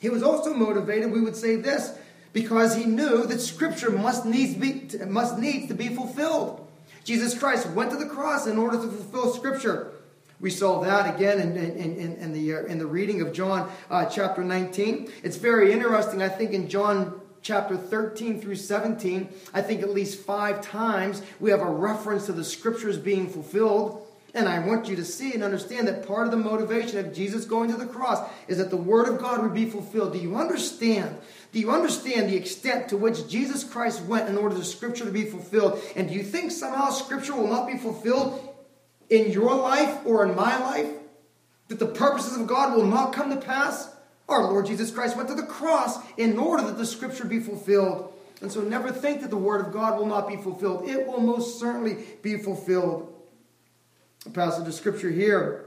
He 0.00 0.08
was 0.08 0.22
also 0.22 0.54
motivated, 0.54 1.12
we 1.12 1.20
would 1.20 1.36
say 1.36 1.56
this, 1.56 1.92
because 2.32 2.76
he 2.76 2.84
knew 2.84 3.26
that 3.26 3.40
Scripture 3.40 3.90
must 3.90 4.24
needs, 4.24 4.54
be, 4.54 4.88
must 5.06 5.38
needs 5.38 5.68
to 5.68 5.74
be 5.74 5.88
fulfilled. 5.88 6.59
Jesus 7.04 7.38
Christ 7.38 7.68
went 7.70 7.90
to 7.90 7.96
the 7.96 8.06
cross 8.06 8.46
in 8.46 8.58
order 8.58 8.76
to 8.76 8.88
fulfill 8.88 9.32
Scripture. 9.32 9.92
We 10.40 10.50
saw 10.50 10.80
that 10.80 11.14
again 11.14 11.38
in, 11.38 11.56
in, 11.56 11.96
in, 11.96 12.16
in 12.16 12.32
the, 12.32 12.54
uh, 12.54 12.64
in 12.64 12.78
the 12.78 12.86
reading 12.86 13.20
of 13.20 13.32
John 13.32 13.70
uh, 13.90 14.06
chapter 14.06 14.42
19. 14.42 15.10
It's 15.22 15.36
very 15.36 15.72
interesting, 15.72 16.22
I 16.22 16.28
think, 16.28 16.52
in 16.52 16.68
John 16.68 17.20
chapter 17.42 17.76
13 17.76 18.40
through 18.40 18.56
17, 18.56 19.28
I 19.54 19.62
think 19.62 19.82
at 19.82 19.90
least 19.90 20.20
five 20.20 20.60
times 20.60 21.22
we 21.40 21.50
have 21.50 21.60
a 21.60 21.70
reference 21.70 22.26
to 22.26 22.32
the 22.32 22.44
Scriptures 22.44 22.98
being 22.98 23.28
fulfilled. 23.28 24.06
And 24.34 24.48
I 24.48 24.60
want 24.60 24.88
you 24.88 24.96
to 24.96 25.04
see 25.04 25.34
and 25.34 25.42
understand 25.42 25.88
that 25.88 26.06
part 26.06 26.26
of 26.26 26.30
the 26.30 26.36
motivation 26.36 26.98
of 26.98 27.12
Jesus 27.12 27.44
going 27.44 27.70
to 27.70 27.76
the 27.76 27.86
cross 27.86 28.28
is 28.46 28.58
that 28.58 28.70
the 28.70 28.76
Word 28.76 29.08
of 29.08 29.18
God 29.18 29.42
would 29.42 29.54
be 29.54 29.66
fulfilled. 29.66 30.12
Do 30.12 30.18
you 30.18 30.36
understand 30.36 31.18
do 31.52 31.58
you 31.58 31.70
understand 31.72 32.30
the 32.30 32.36
extent 32.36 32.88
to 32.90 32.96
which 32.96 33.28
Jesus 33.28 33.64
Christ 33.64 34.04
went 34.04 34.28
in 34.28 34.38
order 34.38 34.54
for 34.54 34.62
Scripture 34.62 35.04
to 35.04 35.10
be 35.10 35.24
fulfilled? 35.24 35.82
And 35.96 36.08
do 36.08 36.14
you 36.14 36.22
think 36.22 36.52
somehow 36.52 36.90
Scripture 36.90 37.34
will 37.34 37.48
not 37.48 37.66
be 37.66 37.76
fulfilled 37.76 38.54
in 39.08 39.32
your 39.32 39.54
life 39.54 40.06
or 40.06 40.24
in 40.24 40.36
my 40.36 40.58
life? 40.58 40.88
That 41.68 41.80
the 41.80 41.86
purposes 41.86 42.38
of 42.38 42.46
God 42.46 42.76
will 42.76 42.86
not 42.86 43.12
come 43.12 43.30
to 43.30 43.36
pass? 43.36 43.92
Our 44.28 44.44
Lord 44.44 44.66
Jesus 44.66 44.92
Christ 44.92 45.16
went 45.16 45.28
to 45.28 45.34
the 45.34 45.42
cross 45.42 45.98
in 46.16 46.38
order 46.38 46.62
that 46.64 46.78
the 46.78 46.86
Scripture 46.86 47.24
be 47.24 47.40
fulfilled. 47.40 48.12
And 48.40 48.50
so 48.50 48.60
never 48.60 48.92
think 48.92 49.20
that 49.22 49.30
the 49.30 49.36
Word 49.36 49.66
of 49.66 49.72
God 49.72 49.98
will 49.98 50.06
not 50.06 50.28
be 50.28 50.36
fulfilled. 50.36 50.88
It 50.88 51.04
will 51.06 51.20
most 51.20 51.58
certainly 51.58 51.96
be 52.22 52.38
fulfilled. 52.38 53.12
A 54.26 54.30
passage 54.30 54.68
of 54.68 54.74
Scripture 54.74 55.10
here 55.10 55.64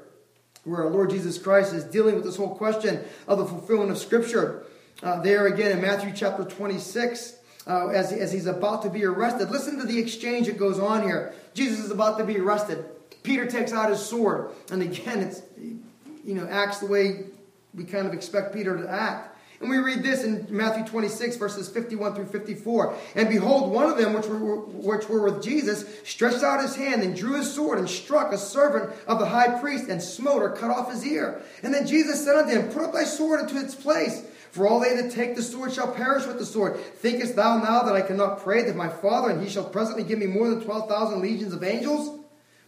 where 0.63 0.83
our 0.83 0.89
Lord 0.89 1.09
Jesus 1.09 1.37
Christ 1.37 1.73
is 1.73 1.83
dealing 1.83 2.15
with 2.15 2.23
this 2.23 2.37
whole 2.37 2.55
question 2.55 3.03
of 3.27 3.37
the 3.37 3.45
fulfillment 3.45 3.91
of 3.91 3.97
Scripture. 3.97 4.63
uh, 5.01 5.21
there 5.21 5.47
again 5.47 5.71
in 5.71 5.81
Matthew 5.81 6.13
chapter 6.15 6.45
26, 6.45 7.37
uh, 7.67 7.87
as, 7.87 8.13
as 8.13 8.31
he's 8.31 8.45
about 8.45 8.81
to 8.83 8.89
be 8.89 9.03
arrested. 9.03 9.49
Listen 9.49 9.77
to 9.79 9.85
the 9.85 9.99
exchange 9.99 10.47
that 10.47 10.57
goes 10.57 10.79
on 10.79 11.03
here. 11.03 11.33
Jesus 11.53 11.79
is 11.79 11.91
about 11.91 12.17
to 12.19 12.23
be 12.23 12.37
arrested. 12.39 12.85
Peter 13.23 13.45
takes 13.45 13.73
out 13.73 13.89
his 13.89 13.99
sword, 13.99 14.51
and 14.71 14.81
again, 14.81 15.19
it's 15.19 15.41
you 15.57 16.35
know 16.35 16.47
acts 16.47 16.79
the 16.79 16.85
way 16.85 17.25
we 17.73 17.83
kind 17.83 18.05
of 18.05 18.13
expect 18.13 18.53
Peter 18.53 18.77
to 18.77 18.89
act. 18.89 19.32
And 19.63 19.71
we 19.71 19.77
read 19.77 20.03
this 20.03 20.25
in 20.25 20.45
Matthew 20.49 20.83
26, 20.83 21.37
verses 21.37 21.69
51 21.69 22.15
through 22.15 22.25
54. 22.25 22.97
And 23.15 23.29
behold, 23.29 23.71
one 23.71 23.89
of 23.89 23.97
them, 23.97 24.13
which 24.13 24.25
were, 24.25 24.57
which 24.57 25.07
were 25.07 25.23
with 25.23 25.41
Jesus, 25.41 25.85
stretched 26.03 26.43
out 26.43 26.61
his 26.61 26.75
hand 26.75 27.01
and 27.01 27.15
drew 27.15 27.37
his 27.37 27.49
sword 27.49 27.79
and 27.79 27.89
struck 27.89 28.33
a 28.33 28.37
servant 28.37 28.93
of 29.07 29.19
the 29.19 29.25
high 29.25 29.57
priest 29.61 29.87
and 29.87 30.03
smote 30.03 30.41
or 30.41 30.49
cut 30.49 30.69
off 30.69 30.91
his 30.91 31.07
ear. 31.07 31.41
And 31.63 31.73
then 31.73 31.87
Jesus 31.87 32.25
said 32.25 32.35
unto 32.35 32.51
him, 32.51 32.73
Put 32.73 32.83
up 32.83 32.91
thy 32.91 33.05
sword 33.05 33.39
into 33.39 33.57
its 33.57 33.73
place. 33.73 34.25
For 34.51 34.67
all 34.67 34.81
they 34.81 34.97
that 34.97 35.11
take 35.11 35.37
the 35.37 35.41
sword 35.41 35.71
shall 35.71 35.93
perish 35.93 36.27
with 36.27 36.39
the 36.39 36.45
sword. 36.45 36.77
Thinkest 36.77 37.37
thou 37.37 37.59
now 37.59 37.83
that 37.83 37.95
I 37.95 38.01
cannot 38.01 38.43
pray 38.43 38.63
that 38.63 38.75
my 38.75 38.89
Father, 38.89 39.29
and 39.29 39.41
he 39.41 39.49
shall 39.49 39.63
presently 39.63 40.03
give 40.03 40.19
me 40.19 40.27
more 40.27 40.49
than 40.49 40.61
12,000 40.61 41.21
legions 41.21 41.53
of 41.53 41.63
angels? 41.63 42.19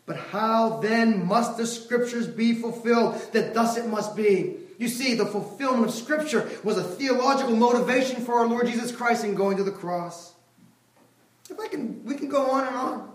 But 0.05 0.15
how 0.15 0.79
then 0.79 1.27
must 1.27 1.57
the 1.57 1.67
scriptures 1.67 2.25
be 2.25 2.53
fulfilled 2.53 3.21
that 3.33 3.53
thus 3.53 3.75
it 3.75 3.87
must 3.87 4.15
be? 4.15 4.59
You 4.77 4.87
see, 4.87 5.15
the 5.15 5.25
fulfillment 5.25 5.87
of 5.87 5.93
Scripture 5.93 6.49
was 6.63 6.77
a 6.77 6.83
theological 6.83 7.55
motivation 7.55 8.21
for 8.21 8.35
our 8.35 8.47
Lord 8.47 8.67
Jesus 8.67 8.91
Christ 8.91 9.23
in 9.23 9.35
going 9.35 9.57
to 9.57 9.63
the 9.63 9.71
cross. 9.71 10.33
If 11.49 11.59
I 11.59 11.67
can, 11.67 12.03
we 12.03 12.15
can 12.15 12.29
go 12.29 12.49
on 12.51 12.67
and 12.67 12.75
on. 12.75 13.11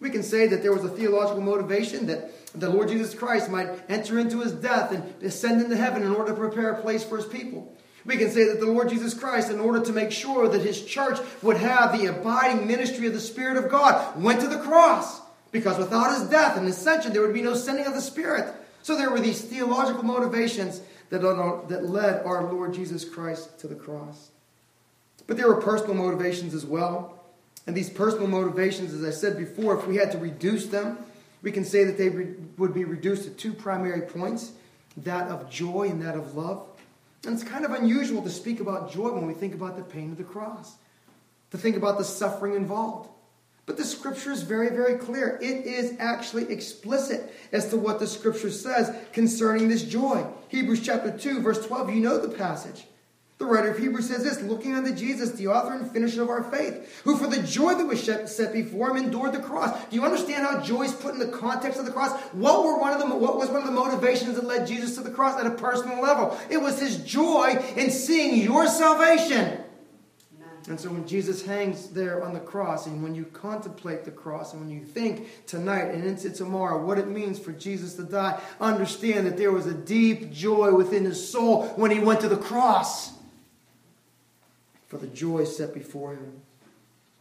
We 0.00 0.10
can 0.10 0.22
say 0.22 0.46
that 0.48 0.62
there 0.62 0.72
was 0.72 0.84
a 0.84 0.88
theological 0.88 1.40
motivation 1.40 2.06
that 2.06 2.30
the 2.54 2.68
Lord 2.68 2.88
Jesus 2.88 3.14
Christ 3.14 3.50
might 3.50 3.68
enter 3.88 4.18
into 4.18 4.40
his 4.40 4.52
death 4.52 4.92
and 4.92 5.22
ascend 5.22 5.62
into 5.62 5.76
heaven 5.76 6.02
in 6.02 6.14
order 6.14 6.32
to 6.32 6.38
prepare 6.38 6.70
a 6.70 6.82
place 6.82 7.04
for 7.04 7.16
his 7.16 7.26
people. 7.26 7.72
We 8.04 8.16
can 8.16 8.30
say 8.30 8.44
that 8.48 8.58
the 8.58 8.66
Lord 8.66 8.88
Jesus 8.88 9.14
Christ, 9.14 9.50
in 9.50 9.60
order 9.60 9.80
to 9.80 9.92
make 9.92 10.10
sure 10.10 10.48
that 10.48 10.60
his 10.60 10.84
church 10.84 11.18
would 11.40 11.56
have 11.56 11.96
the 11.96 12.06
abiding 12.06 12.66
ministry 12.66 13.06
of 13.06 13.12
the 13.12 13.20
Spirit 13.20 13.56
of 13.56 13.70
God, 13.70 14.20
went 14.20 14.40
to 14.40 14.48
the 14.48 14.58
cross. 14.58 15.20
Because 15.52 15.78
without 15.78 16.18
his 16.18 16.28
death 16.28 16.56
and 16.56 16.66
ascension, 16.66 17.12
there 17.12 17.22
would 17.22 17.34
be 17.34 17.42
no 17.42 17.54
sending 17.54 17.86
of 17.86 17.94
the 17.94 18.00
Spirit. 18.00 18.52
So 18.82 18.96
there 18.96 19.10
were 19.10 19.20
these 19.20 19.40
theological 19.40 20.02
motivations 20.02 20.80
that, 21.12 21.68
that 21.68 21.84
led 21.84 22.24
our 22.24 22.50
Lord 22.50 22.72
Jesus 22.72 23.04
Christ 23.04 23.60
to 23.60 23.68
the 23.68 23.74
cross. 23.74 24.30
But 25.26 25.36
there 25.36 25.46
were 25.46 25.60
personal 25.60 25.94
motivations 25.94 26.54
as 26.54 26.64
well. 26.64 27.22
And 27.66 27.76
these 27.76 27.90
personal 27.90 28.26
motivations, 28.26 28.92
as 28.92 29.04
I 29.04 29.10
said 29.10 29.36
before, 29.36 29.78
if 29.78 29.86
we 29.86 29.96
had 29.96 30.10
to 30.12 30.18
reduce 30.18 30.66
them, 30.66 30.98
we 31.42 31.52
can 31.52 31.64
say 31.64 31.84
that 31.84 31.98
they 31.98 32.08
re- 32.08 32.34
would 32.56 32.72
be 32.72 32.84
reduced 32.84 33.24
to 33.24 33.30
two 33.30 33.52
primary 33.52 34.02
points 34.02 34.52
that 34.96 35.28
of 35.28 35.50
joy 35.50 35.88
and 35.88 36.02
that 36.02 36.16
of 36.16 36.34
love. 36.34 36.66
And 37.24 37.34
it's 37.34 37.44
kind 37.44 37.64
of 37.64 37.72
unusual 37.72 38.22
to 38.22 38.30
speak 38.30 38.60
about 38.60 38.90
joy 38.90 39.10
when 39.10 39.26
we 39.26 39.34
think 39.34 39.54
about 39.54 39.76
the 39.76 39.82
pain 39.82 40.10
of 40.10 40.18
the 40.18 40.24
cross, 40.24 40.74
to 41.50 41.58
think 41.58 41.76
about 41.76 41.98
the 41.98 42.04
suffering 42.04 42.54
involved. 42.54 43.10
But 43.64 43.76
the 43.76 43.84
scripture 43.84 44.32
is 44.32 44.42
very, 44.42 44.70
very 44.70 44.98
clear. 44.98 45.38
It 45.40 45.66
is 45.66 45.94
actually 46.00 46.50
explicit 46.52 47.32
as 47.52 47.68
to 47.70 47.76
what 47.76 48.00
the 48.00 48.06
scripture 48.06 48.50
says 48.50 48.94
concerning 49.12 49.68
this 49.68 49.84
joy. 49.84 50.26
Hebrews 50.48 50.84
chapter 50.84 51.16
2, 51.16 51.40
verse 51.40 51.64
12, 51.66 51.94
you 51.94 52.00
know 52.00 52.18
the 52.18 52.36
passage. 52.36 52.84
The 53.38 53.48
writer 53.48 53.72
of 53.72 53.78
Hebrews 53.78 54.08
says 54.08 54.22
this 54.22 54.40
looking 54.42 54.74
unto 54.74 54.94
Jesus, 54.94 55.32
the 55.32 55.48
author 55.48 55.72
and 55.72 55.90
finisher 55.90 56.22
of 56.22 56.28
our 56.28 56.44
faith, 56.44 57.02
who 57.02 57.16
for 57.16 57.26
the 57.26 57.42
joy 57.42 57.74
that 57.74 57.86
was 57.86 58.00
set 58.00 58.52
before 58.52 58.90
him 58.90 59.04
endured 59.04 59.32
the 59.32 59.40
cross. 59.40 59.84
Do 59.86 59.96
you 59.96 60.04
understand 60.04 60.46
how 60.46 60.60
joy 60.60 60.82
is 60.82 60.92
put 60.92 61.14
in 61.14 61.18
the 61.18 61.26
context 61.26 61.80
of 61.80 61.84
the 61.84 61.90
cross? 61.90 62.16
What 62.32 62.64
were 62.64 62.78
one 62.78 62.92
of 62.92 63.00
the 63.00 63.16
what 63.16 63.36
was 63.36 63.48
one 63.48 63.58
of 63.62 63.66
the 63.66 63.72
motivations 63.72 64.36
that 64.36 64.44
led 64.44 64.68
Jesus 64.68 64.94
to 64.94 65.02
the 65.02 65.10
cross 65.10 65.40
at 65.40 65.46
a 65.46 65.56
personal 65.56 66.00
level? 66.00 66.38
It 66.50 66.58
was 66.58 66.78
his 66.78 66.98
joy 66.98 67.60
in 67.76 67.90
seeing 67.90 68.40
your 68.40 68.68
salvation. 68.68 69.61
And 70.68 70.78
so 70.78 70.90
when 70.90 71.06
Jesus 71.06 71.44
hangs 71.44 71.88
there 71.88 72.22
on 72.24 72.34
the 72.34 72.40
cross, 72.40 72.86
and 72.86 73.02
when 73.02 73.14
you 73.14 73.24
contemplate 73.24 74.04
the 74.04 74.10
cross, 74.10 74.52
and 74.52 74.62
when 74.62 74.70
you 74.70 74.84
think 74.84 75.46
tonight 75.46 75.86
and 75.86 76.04
into 76.04 76.30
tomorrow 76.30 76.84
what 76.84 76.98
it 76.98 77.08
means 77.08 77.38
for 77.38 77.52
Jesus 77.52 77.94
to 77.94 78.04
die, 78.04 78.40
understand 78.60 79.26
that 79.26 79.36
there 79.36 79.50
was 79.50 79.66
a 79.66 79.74
deep 79.74 80.32
joy 80.32 80.72
within 80.72 81.04
his 81.04 81.28
soul 81.28 81.66
when 81.76 81.90
he 81.90 81.98
went 81.98 82.20
to 82.20 82.28
the 82.28 82.36
cross 82.36 83.12
for 84.88 84.98
the 84.98 85.08
joy 85.08 85.44
set 85.44 85.74
before 85.74 86.12
him. 86.12 86.40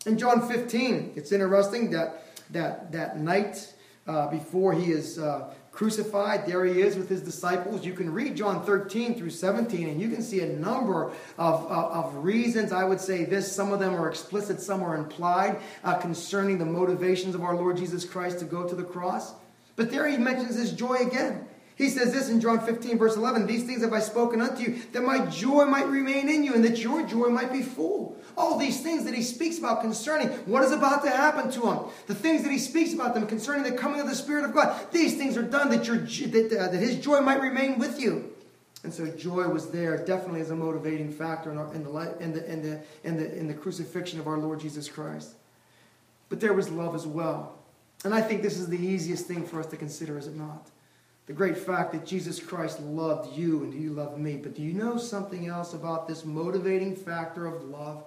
In 0.05 0.17
John 0.17 0.47
15, 0.47 1.13
it's 1.15 1.31
interesting 1.31 1.91
that 1.91 2.25
that, 2.51 2.91
that 2.91 3.17
night 3.17 3.73
uh, 4.07 4.27
before 4.27 4.73
he 4.73 4.91
is 4.91 5.19
uh, 5.19 5.53
crucified. 5.71 6.45
There 6.45 6.65
he 6.65 6.81
is 6.81 6.95
with 6.95 7.09
his 7.09 7.21
disciples. 7.21 7.85
You 7.85 7.93
can 7.93 8.13
read 8.13 8.35
John 8.35 8.63
13 8.65 9.15
through 9.15 9.29
17, 9.29 9.87
and 9.87 10.01
you 10.01 10.09
can 10.09 10.21
see 10.21 10.41
a 10.41 10.47
number 10.47 11.11
of, 11.37 11.65
of, 11.65 11.71
of 11.71 12.23
reasons. 12.23 12.71
I 12.71 12.83
would 12.83 12.99
say 12.99 13.25
this 13.25 13.51
some 13.51 13.71
of 13.71 13.79
them 13.79 13.95
are 13.95 14.09
explicit, 14.09 14.61
some 14.61 14.83
are 14.83 14.95
implied 14.95 15.59
uh, 15.83 15.95
concerning 15.95 16.57
the 16.57 16.65
motivations 16.65 17.35
of 17.35 17.41
our 17.41 17.55
Lord 17.55 17.77
Jesus 17.77 18.05
Christ 18.05 18.39
to 18.39 18.45
go 18.45 18.67
to 18.67 18.75
the 18.75 18.83
cross. 18.83 19.33
But 19.75 19.91
there 19.91 20.07
he 20.07 20.17
mentions 20.17 20.55
his 20.55 20.71
joy 20.71 20.95
again. 20.95 21.47
He 21.81 21.89
says 21.89 22.13
this 22.13 22.29
in 22.29 22.39
John 22.39 22.59
15, 22.59 22.99
verse 22.99 23.15
11 23.15 23.47
These 23.47 23.63
things 23.63 23.81
have 23.81 23.91
I 23.91 24.01
spoken 24.01 24.39
unto 24.39 24.61
you, 24.61 24.81
that 24.91 25.01
my 25.01 25.25
joy 25.25 25.65
might 25.65 25.87
remain 25.87 26.29
in 26.29 26.43
you, 26.43 26.53
and 26.53 26.63
that 26.63 26.77
your 26.77 27.07
joy 27.07 27.29
might 27.29 27.51
be 27.51 27.63
full. 27.63 28.15
All 28.37 28.59
these 28.59 28.83
things 28.83 29.03
that 29.05 29.15
he 29.15 29.23
speaks 29.23 29.57
about 29.57 29.81
concerning 29.81 30.27
what 30.45 30.63
is 30.63 30.71
about 30.71 31.03
to 31.05 31.09
happen 31.09 31.49
to 31.49 31.61
him, 31.61 31.79
the 32.05 32.13
things 32.13 32.43
that 32.43 32.51
he 32.51 32.59
speaks 32.59 32.93
about 32.93 33.15
them 33.15 33.25
concerning 33.25 33.63
the 33.63 33.75
coming 33.75 33.99
of 33.99 34.07
the 34.07 34.13
Spirit 34.13 34.45
of 34.45 34.53
God, 34.53 34.79
these 34.91 35.17
things 35.17 35.35
are 35.35 35.41
done 35.41 35.71
that, 35.71 35.87
your, 35.87 35.97
that, 35.97 36.55
uh, 36.55 36.67
that 36.67 36.77
his 36.77 36.97
joy 36.97 37.19
might 37.19 37.41
remain 37.41 37.79
with 37.79 37.99
you. 37.99 38.31
And 38.83 38.93
so 38.93 39.07
joy 39.07 39.47
was 39.47 39.71
there 39.71 39.97
definitely 40.05 40.41
as 40.41 40.51
a 40.51 40.55
motivating 40.55 41.11
factor 41.11 41.49
in, 41.49 41.57
the, 41.57 41.71
in, 41.73 42.31
the, 42.31 42.51
in, 42.51 42.61
the, 42.61 42.81
in, 43.03 43.17
the, 43.17 43.37
in 43.39 43.47
the 43.47 43.55
crucifixion 43.55 44.19
of 44.19 44.27
our 44.27 44.37
Lord 44.37 44.59
Jesus 44.59 44.87
Christ. 44.87 45.33
But 46.29 46.41
there 46.41 46.53
was 46.53 46.69
love 46.69 46.93
as 46.93 47.07
well. 47.07 47.57
And 48.05 48.13
I 48.13 48.21
think 48.21 48.43
this 48.43 48.59
is 48.59 48.67
the 48.67 48.79
easiest 48.79 49.25
thing 49.25 49.47
for 49.47 49.59
us 49.59 49.65
to 49.67 49.77
consider, 49.77 50.19
is 50.19 50.27
it 50.27 50.35
not? 50.35 50.69
The 51.31 51.37
great 51.37 51.57
fact 51.57 51.93
that 51.93 52.05
Jesus 52.05 52.41
Christ 52.41 52.81
loved 52.81 53.37
you 53.37 53.63
and 53.63 53.73
he 53.73 53.87
loved 53.87 54.17
me. 54.17 54.35
But 54.35 54.53
do 54.53 54.61
you 54.61 54.73
know 54.73 54.97
something 54.97 55.47
else 55.47 55.73
about 55.73 56.05
this 56.05 56.25
motivating 56.25 56.93
factor 56.93 57.45
of 57.45 57.63
love? 57.69 58.03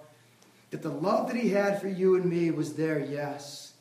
That 0.69 0.83
the 0.83 0.89
love 0.89 1.25
that 1.29 1.35
he 1.35 1.49
had 1.49 1.81
for 1.81 1.87
you 1.87 2.17
and 2.17 2.25
me 2.25 2.51
was 2.51 2.75
there, 2.75 2.99
yes. 2.99 3.73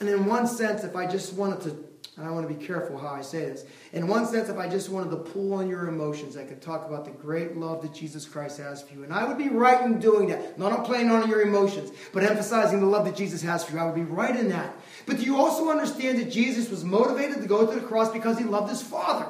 And 0.00 0.08
in 0.08 0.26
one 0.26 0.48
sense, 0.48 0.82
if 0.82 0.96
I 0.96 1.06
just 1.06 1.34
wanted 1.34 1.60
to 1.60 1.84
and 2.16 2.26
I 2.26 2.30
want 2.30 2.48
to 2.48 2.54
be 2.54 2.64
careful 2.64 2.96
how 2.96 3.08
I 3.08 3.22
say 3.22 3.40
this. 3.46 3.64
In 3.92 4.06
one 4.06 4.24
sense, 4.24 4.48
if 4.48 4.56
I 4.56 4.68
just 4.68 4.88
wanted 4.88 5.10
to 5.10 5.16
pull 5.16 5.54
on 5.54 5.68
your 5.68 5.88
emotions, 5.88 6.36
I 6.36 6.44
could 6.44 6.62
talk 6.62 6.86
about 6.86 7.04
the 7.04 7.10
great 7.10 7.56
love 7.56 7.82
that 7.82 7.92
Jesus 7.92 8.24
Christ 8.24 8.58
has 8.58 8.82
for 8.82 8.94
you. 8.94 9.02
And 9.02 9.12
I 9.12 9.24
would 9.24 9.36
be 9.36 9.48
right 9.48 9.84
in 9.84 9.98
doing 9.98 10.28
that. 10.28 10.56
Not 10.56 10.70
on 10.70 10.84
playing 10.84 11.10
on 11.10 11.28
your 11.28 11.42
emotions, 11.42 11.90
but 12.12 12.22
emphasizing 12.22 12.78
the 12.78 12.86
love 12.86 13.04
that 13.06 13.16
Jesus 13.16 13.42
has 13.42 13.64
for 13.64 13.72
you. 13.72 13.78
I 13.80 13.86
would 13.86 13.96
be 13.96 14.04
right 14.04 14.36
in 14.36 14.48
that. 14.50 14.76
But 15.06 15.18
do 15.18 15.22
you 15.24 15.36
also 15.36 15.70
understand 15.70 16.18
that 16.18 16.30
Jesus 16.30 16.70
was 16.70 16.84
motivated 16.84 17.42
to 17.42 17.48
go 17.48 17.66
to 17.66 17.80
the 17.80 17.86
cross 17.86 18.10
because 18.12 18.38
he 18.38 18.44
loved 18.44 18.70
his 18.70 18.82
Father? 18.82 19.26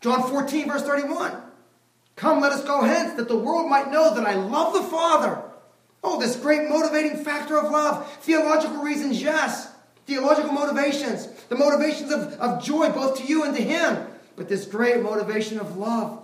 John 0.00 0.22
14, 0.28 0.68
verse 0.68 0.82
31. 0.82 1.36
Come, 2.16 2.40
let 2.40 2.52
us 2.52 2.64
go 2.64 2.82
hence, 2.82 3.14
that 3.14 3.28
the 3.28 3.38
world 3.38 3.68
might 3.68 3.90
know 3.90 4.14
that 4.14 4.26
I 4.26 4.34
love 4.34 4.72
the 4.72 4.82
Father. 4.82 5.42
Oh, 6.02 6.20
this 6.20 6.36
great 6.36 6.68
motivating 6.68 7.24
factor 7.24 7.58
of 7.58 7.70
love. 7.70 8.10
Theological 8.22 8.82
reasons, 8.82 9.20
yes 9.20 9.70
theological 10.10 10.52
motivations, 10.52 11.26
the 11.48 11.56
motivations 11.56 12.10
of, 12.10 12.32
of 12.34 12.62
joy 12.62 12.90
both 12.90 13.18
to 13.18 13.24
you 13.24 13.44
and 13.44 13.56
to 13.56 13.62
him, 13.62 14.06
but 14.34 14.48
this 14.48 14.66
great 14.66 15.02
motivation 15.02 15.60
of 15.60 15.76
love. 15.76 16.22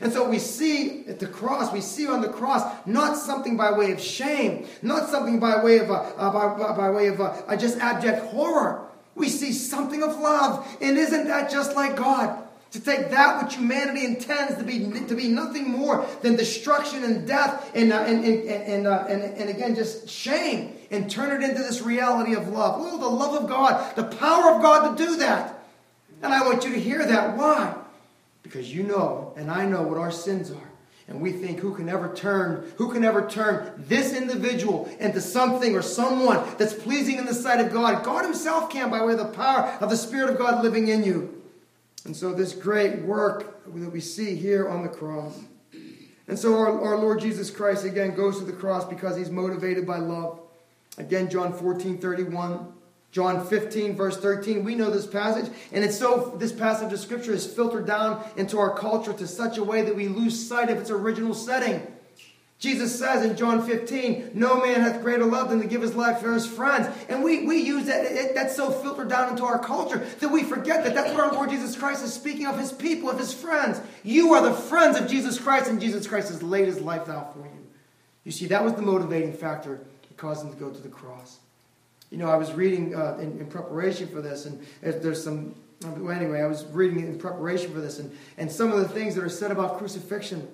And 0.00 0.12
so 0.12 0.28
we 0.28 0.38
see 0.38 1.06
at 1.06 1.18
the 1.18 1.26
cross, 1.26 1.72
we 1.72 1.80
see 1.80 2.06
on 2.06 2.20
the 2.20 2.28
cross 2.28 2.62
not 2.86 3.16
something 3.16 3.56
by 3.56 3.72
way 3.72 3.92
of 3.92 4.00
shame, 4.00 4.66
not 4.82 5.08
something 5.08 5.40
by 5.40 5.62
way 5.62 5.78
of, 5.78 5.90
uh, 5.90 5.94
uh, 6.16 6.30
by, 6.30 6.76
by, 6.76 6.90
way 6.90 7.06
of 7.06 7.20
uh, 7.20 7.56
just 7.56 7.78
abject 7.78 8.26
horror. 8.26 8.86
We 9.14 9.28
see 9.28 9.52
something 9.52 10.02
of 10.02 10.18
love. 10.18 10.66
And 10.82 10.98
isn't 10.98 11.28
that 11.28 11.50
just 11.50 11.74
like 11.74 11.96
God? 11.96 12.42
To 12.72 12.80
take 12.80 13.10
that 13.10 13.42
which 13.42 13.54
humanity 13.54 14.04
intends 14.04 14.58
to 14.58 14.64
be, 14.64 14.80
to 15.06 15.14
be 15.14 15.28
nothing 15.28 15.70
more 15.70 16.06
than 16.20 16.36
destruction 16.36 17.04
and 17.04 17.26
death 17.26 17.70
and, 17.74 17.92
uh, 17.92 18.00
and, 18.00 18.22
and, 18.22 18.48
and, 18.48 18.86
uh, 18.86 19.06
and, 19.08 19.22
and 19.22 19.48
again, 19.48 19.74
just 19.74 20.10
shame 20.10 20.74
and 20.90 21.10
turn 21.10 21.42
it 21.42 21.48
into 21.48 21.62
this 21.62 21.80
reality 21.80 22.34
of 22.34 22.48
love. 22.48 22.74
Oh, 22.78 22.98
the 22.98 23.08
love 23.08 23.42
of 23.42 23.48
God, 23.48 23.96
the 23.96 24.04
power 24.04 24.56
of 24.56 24.62
God 24.62 24.96
to 24.96 25.04
do 25.06 25.16
that. 25.16 25.58
And 26.22 26.34
I 26.34 26.44
want 26.44 26.64
you 26.64 26.72
to 26.72 26.80
hear 26.80 27.06
that. 27.06 27.36
Why? 27.36 27.74
Because 28.46 28.72
you 28.72 28.84
know, 28.84 29.32
and 29.36 29.50
I 29.50 29.66
know 29.66 29.82
what 29.82 29.98
our 29.98 30.12
sins 30.12 30.52
are. 30.52 30.70
And 31.08 31.20
we 31.20 31.32
think 31.32 31.58
who 31.58 31.74
can 31.74 31.88
ever 31.88 32.14
turn, 32.14 32.72
who 32.76 32.92
can 32.92 33.04
ever 33.04 33.28
turn 33.28 33.84
this 33.88 34.12
individual 34.12 34.88
into 35.00 35.20
something 35.20 35.74
or 35.74 35.82
someone 35.82 36.44
that's 36.58 36.74
pleasing 36.74 37.18
in 37.18 37.26
the 37.26 37.34
sight 37.34 37.60
of 37.60 37.72
God? 37.72 38.04
God 38.04 38.24
Himself 38.24 38.70
can 38.70 38.90
by 38.90 39.04
way 39.04 39.12
of 39.12 39.18
the 39.18 39.26
power 39.26 39.76
of 39.80 39.90
the 39.90 39.96
Spirit 39.96 40.30
of 40.30 40.38
God 40.38 40.62
living 40.62 40.88
in 40.88 41.02
you. 41.02 41.42
And 42.04 42.16
so 42.16 42.32
this 42.32 42.52
great 42.52 43.02
work 43.02 43.64
that 43.64 43.90
we 43.90 44.00
see 44.00 44.36
here 44.36 44.68
on 44.68 44.82
the 44.82 44.88
cross. 44.88 45.38
And 46.28 46.38
so 46.38 46.56
our, 46.56 46.80
our 46.80 46.98
Lord 46.98 47.20
Jesus 47.20 47.50
Christ 47.50 47.84
again 47.84 48.14
goes 48.14 48.38
to 48.38 48.44
the 48.44 48.52
cross 48.52 48.84
because 48.84 49.16
he's 49.16 49.30
motivated 49.30 49.86
by 49.86 49.98
love. 49.98 50.40
Again, 50.98 51.28
John 51.28 51.52
14 51.52 51.98
31. 51.98 52.72
John 53.16 53.46
15, 53.46 53.96
verse 53.96 54.18
13, 54.18 54.62
we 54.62 54.74
know 54.74 54.90
this 54.90 55.06
passage, 55.06 55.50
and 55.72 55.82
it's 55.82 55.96
so, 55.96 56.36
this 56.36 56.52
passage 56.52 56.92
of 56.92 57.00
Scripture 57.00 57.32
is 57.32 57.46
filtered 57.46 57.86
down 57.86 58.22
into 58.36 58.58
our 58.58 58.76
culture 58.76 59.14
to 59.14 59.26
such 59.26 59.56
a 59.56 59.64
way 59.64 59.80
that 59.80 59.96
we 59.96 60.06
lose 60.06 60.46
sight 60.46 60.68
of 60.68 60.76
its 60.76 60.90
original 60.90 61.32
setting. 61.32 61.80
Jesus 62.58 62.98
says 62.98 63.24
in 63.24 63.34
John 63.34 63.66
15, 63.66 64.32
No 64.34 64.60
man 64.60 64.82
hath 64.82 65.00
greater 65.00 65.24
love 65.24 65.48
than 65.48 65.62
to 65.62 65.66
give 65.66 65.80
his 65.80 65.94
life 65.94 66.18
for 66.18 66.34
his 66.34 66.46
friends. 66.46 66.94
And 67.08 67.24
we, 67.24 67.46
we 67.46 67.56
use 67.62 67.86
that, 67.86 68.04
it, 68.04 68.34
that's 68.34 68.54
so 68.54 68.70
filtered 68.70 69.08
down 69.08 69.30
into 69.30 69.44
our 69.44 69.60
culture 69.60 70.06
that 70.20 70.30
we 70.30 70.42
forget 70.42 70.84
that 70.84 70.94
that's 70.94 71.10
what 71.14 71.20
our 71.20 71.32
Lord 71.32 71.48
Jesus 71.48 71.74
Christ 71.74 72.04
is 72.04 72.12
speaking 72.12 72.44
of 72.46 72.58
his 72.58 72.70
people, 72.70 73.08
of 73.08 73.18
his 73.18 73.32
friends. 73.32 73.80
You 74.02 74.34
are 74.34 74.42
the 74.42 74.52
friends 74.52 75.00
of 75.00 75.08
Jesus 75.08 75.38
Christ, 75.38 75.70
and 75.70 75.80
Jesus 75.80 76.06
Christ 76.06 76.28
has 76.28 76.42
laid 76.42 76.66
his 76.66 76.82
life 76.82 77.08
out 77.08 77.32
for 77.32 77.46
you. 77.46 77.66
You 78.24 78.32
see, 78.32 78.44
that 78.48 78.62
was 78.62 78.74
the 78.74 78.82
motivating 78.82 79.32
factor 79.32 79.80
that 80.02 80.16
caused 80.18 80.44
him 80.44 80.52
to 80.52 80.58
go 80.58 80.68
to 80.68 80.82
the 80.82 80.90
cross. 80.90 81.38
You 82.16 82.22
know, 82.22 82.30
I 82.30 82.36
was 82.36 82.54
reading 82.54 82.94
uh, 82.94 83.18
in, 83.20 83.38
in, 83.40 83.44
preparation 83.44 84.08
for 84.08 84.22
this, 84.22 84.46
and 84.46 84.66
there's 84.80 85.22
some. 85.22 85.54
Well, 85.82 86.10
anyway, 86.10 86.40
I 86.40 86.46
was 86.46 86.64
reading 86.64 87.00
in 87.00 87.18
preparation 87.18 87.70
for 87.74 87.78
this, 87.78 87.98
and, 87.98 88.10
and 88.38 88.50
some 88.50 88.72
of 88.72 88.78
the 88.78 88.88
things 88.88 89.14
that 89.16 89.22
are 89.22 89.28
said 89.28 89.50
about 89.50 89.76
crucifixion. 89.76 90.48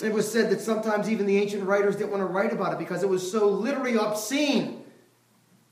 It 0.00 0.12
was 0.12 0.30
said 0.30 0.48
that 0.50 0.60
sometimes 0.60 1.10
even 1.10 1.26
the 1.26 1.36
ancient 1.36 1.64
writers 1.64 1.96
didn't 1.96 2.12
want 2.12 2.20
to 2.20 2.26
write 2.26 2.52
about 2.52 2.74
it 2.74 2.78
because 2.78 3.02
it 3.02 3.08
was 3.08 3.28
so 3.28 3.48
literally 3.48 3.96
obscene. 3.96 4.84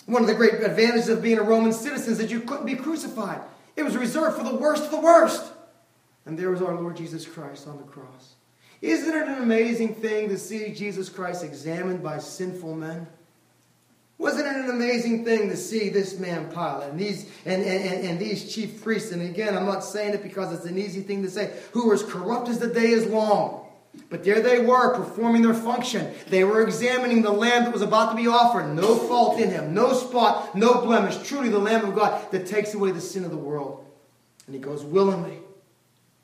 One 0.07 0.21
of 0.21 0.27
the 0.27 0.35
great 0.35 0.55
advantages 0.55 1.09
of 1.09 1.23
being 1.23 1.39
a 1.39 1.45
Roman 1.45 1.73
citizen 1.73 2.15
is 2.15 2.19
that 2.19 2.31
you 2.31 2.41
couldn't 2.41 2.67
be 2.67 2.75
crucified. 2.75 3.41
It 3.77 3.85
was 3.85 3.97
reserved 3.97 4.37
for 4.39 4.43
the 4.43 4.57
worst 4.57 4.87
of 4.87 4.91
the 4.91 5.01
worst. 5.01 5.45
And 6.25 6.37
there 6.37 6.51
was 6.51 6.61
our 6.61 6.75
Lord 6.75 6.97
Jesus 6.97 7.25
Christ 7.25 7.69
on 7.69 7.77
the 7.77 7.85
cross. 7.85 8.35
Isn't 8.83 9.15
it 9.15 9.29
an 9.29 9.45
amazing 9.45 9.95
thing 9.95 10.29
to 10.29 10.39
see 10.39 10.75
Jesus 10.75 11.09
Christ 11.09 11.45
examined 11.45 12.03
by 12.03 12.19
sinful 12.19 12.75
men? 12.75 13.07
Wasn't 14.19 14.47
it 14.47 14.57
an 14.57 14.71
amazing 14.71 15.25
thing 15.25 15.51
to 15.51 15.57
see 15.57 15.91
this 15.91 16.19
man 16.19 16.49
Pilate 16.49 16.91
and 16.91 16.99
these 16.99 17.31
and, 17.45 17.63
and, 17.63 18.07
and, 18.07 18.19
these 18.19 18.53
chief 18.53 18.83
priests? 18.83 19.13
And 19.13 19.21
again, 19.21 19.55
I'm 19.55 19.67
not 19.67 19.85
saying 19.85 20.15
it 20.15 20.23
because 20.23 20.55
it's 20.55 20.65
an 20.65 20.79
easy 20.79 21.03
thing 21.03 21.23
to 21.23 21.31
say, 21.31 21.53
who 21.73 21.87
were 21.87 21.95
as 21.95 22.03
corrupt 22.03 22.49
as 22.49 22.59
the 22.59 22.69
day 22.69 22.89
is 22.89 23.07
long. 23.07 23.67
But 24.09 24.25
there 24.25 24.41
they 24.41 24.61
were 24.61 24.95
performing 24.95 25.43
their 25.43 25.55
function. 25.55 26.13
They 26.29 26.45
were 26.45 26.63
examining 26.63 27.23
the 27.23 27.31
lamb 27.31 27.65
that 27.65 27.73
was 27.73 27.83
about 27.83 28.11
to 28.11 28.17
be 28.17 28.29
offered. 28.29 28.75
No 28.75 28.95
fault 28.97 29.39
in 29.41 29.51
him, 29.51 29.75
no 29.75 29.93
spot, 29.93 30.55
no 30.55 30.81
blemish. 30.81 31.19
Truly 31.27 31.49
the 31.49 31.59
Lamb 31.59 31.85
of 31.85 31.95
God 31.95 32.31
that 32.31 32.47
takes 32.47 32.75
away 32.75 32.93
the 32.93 33.01
sin 33.01 33.25
of 33.25 33.31
the 33.31 33.37
world. 33.37 33.85
And 34.47 34.55
he 34.55 34.61
goes 34.61 34.85
willingly. 34.85 35.39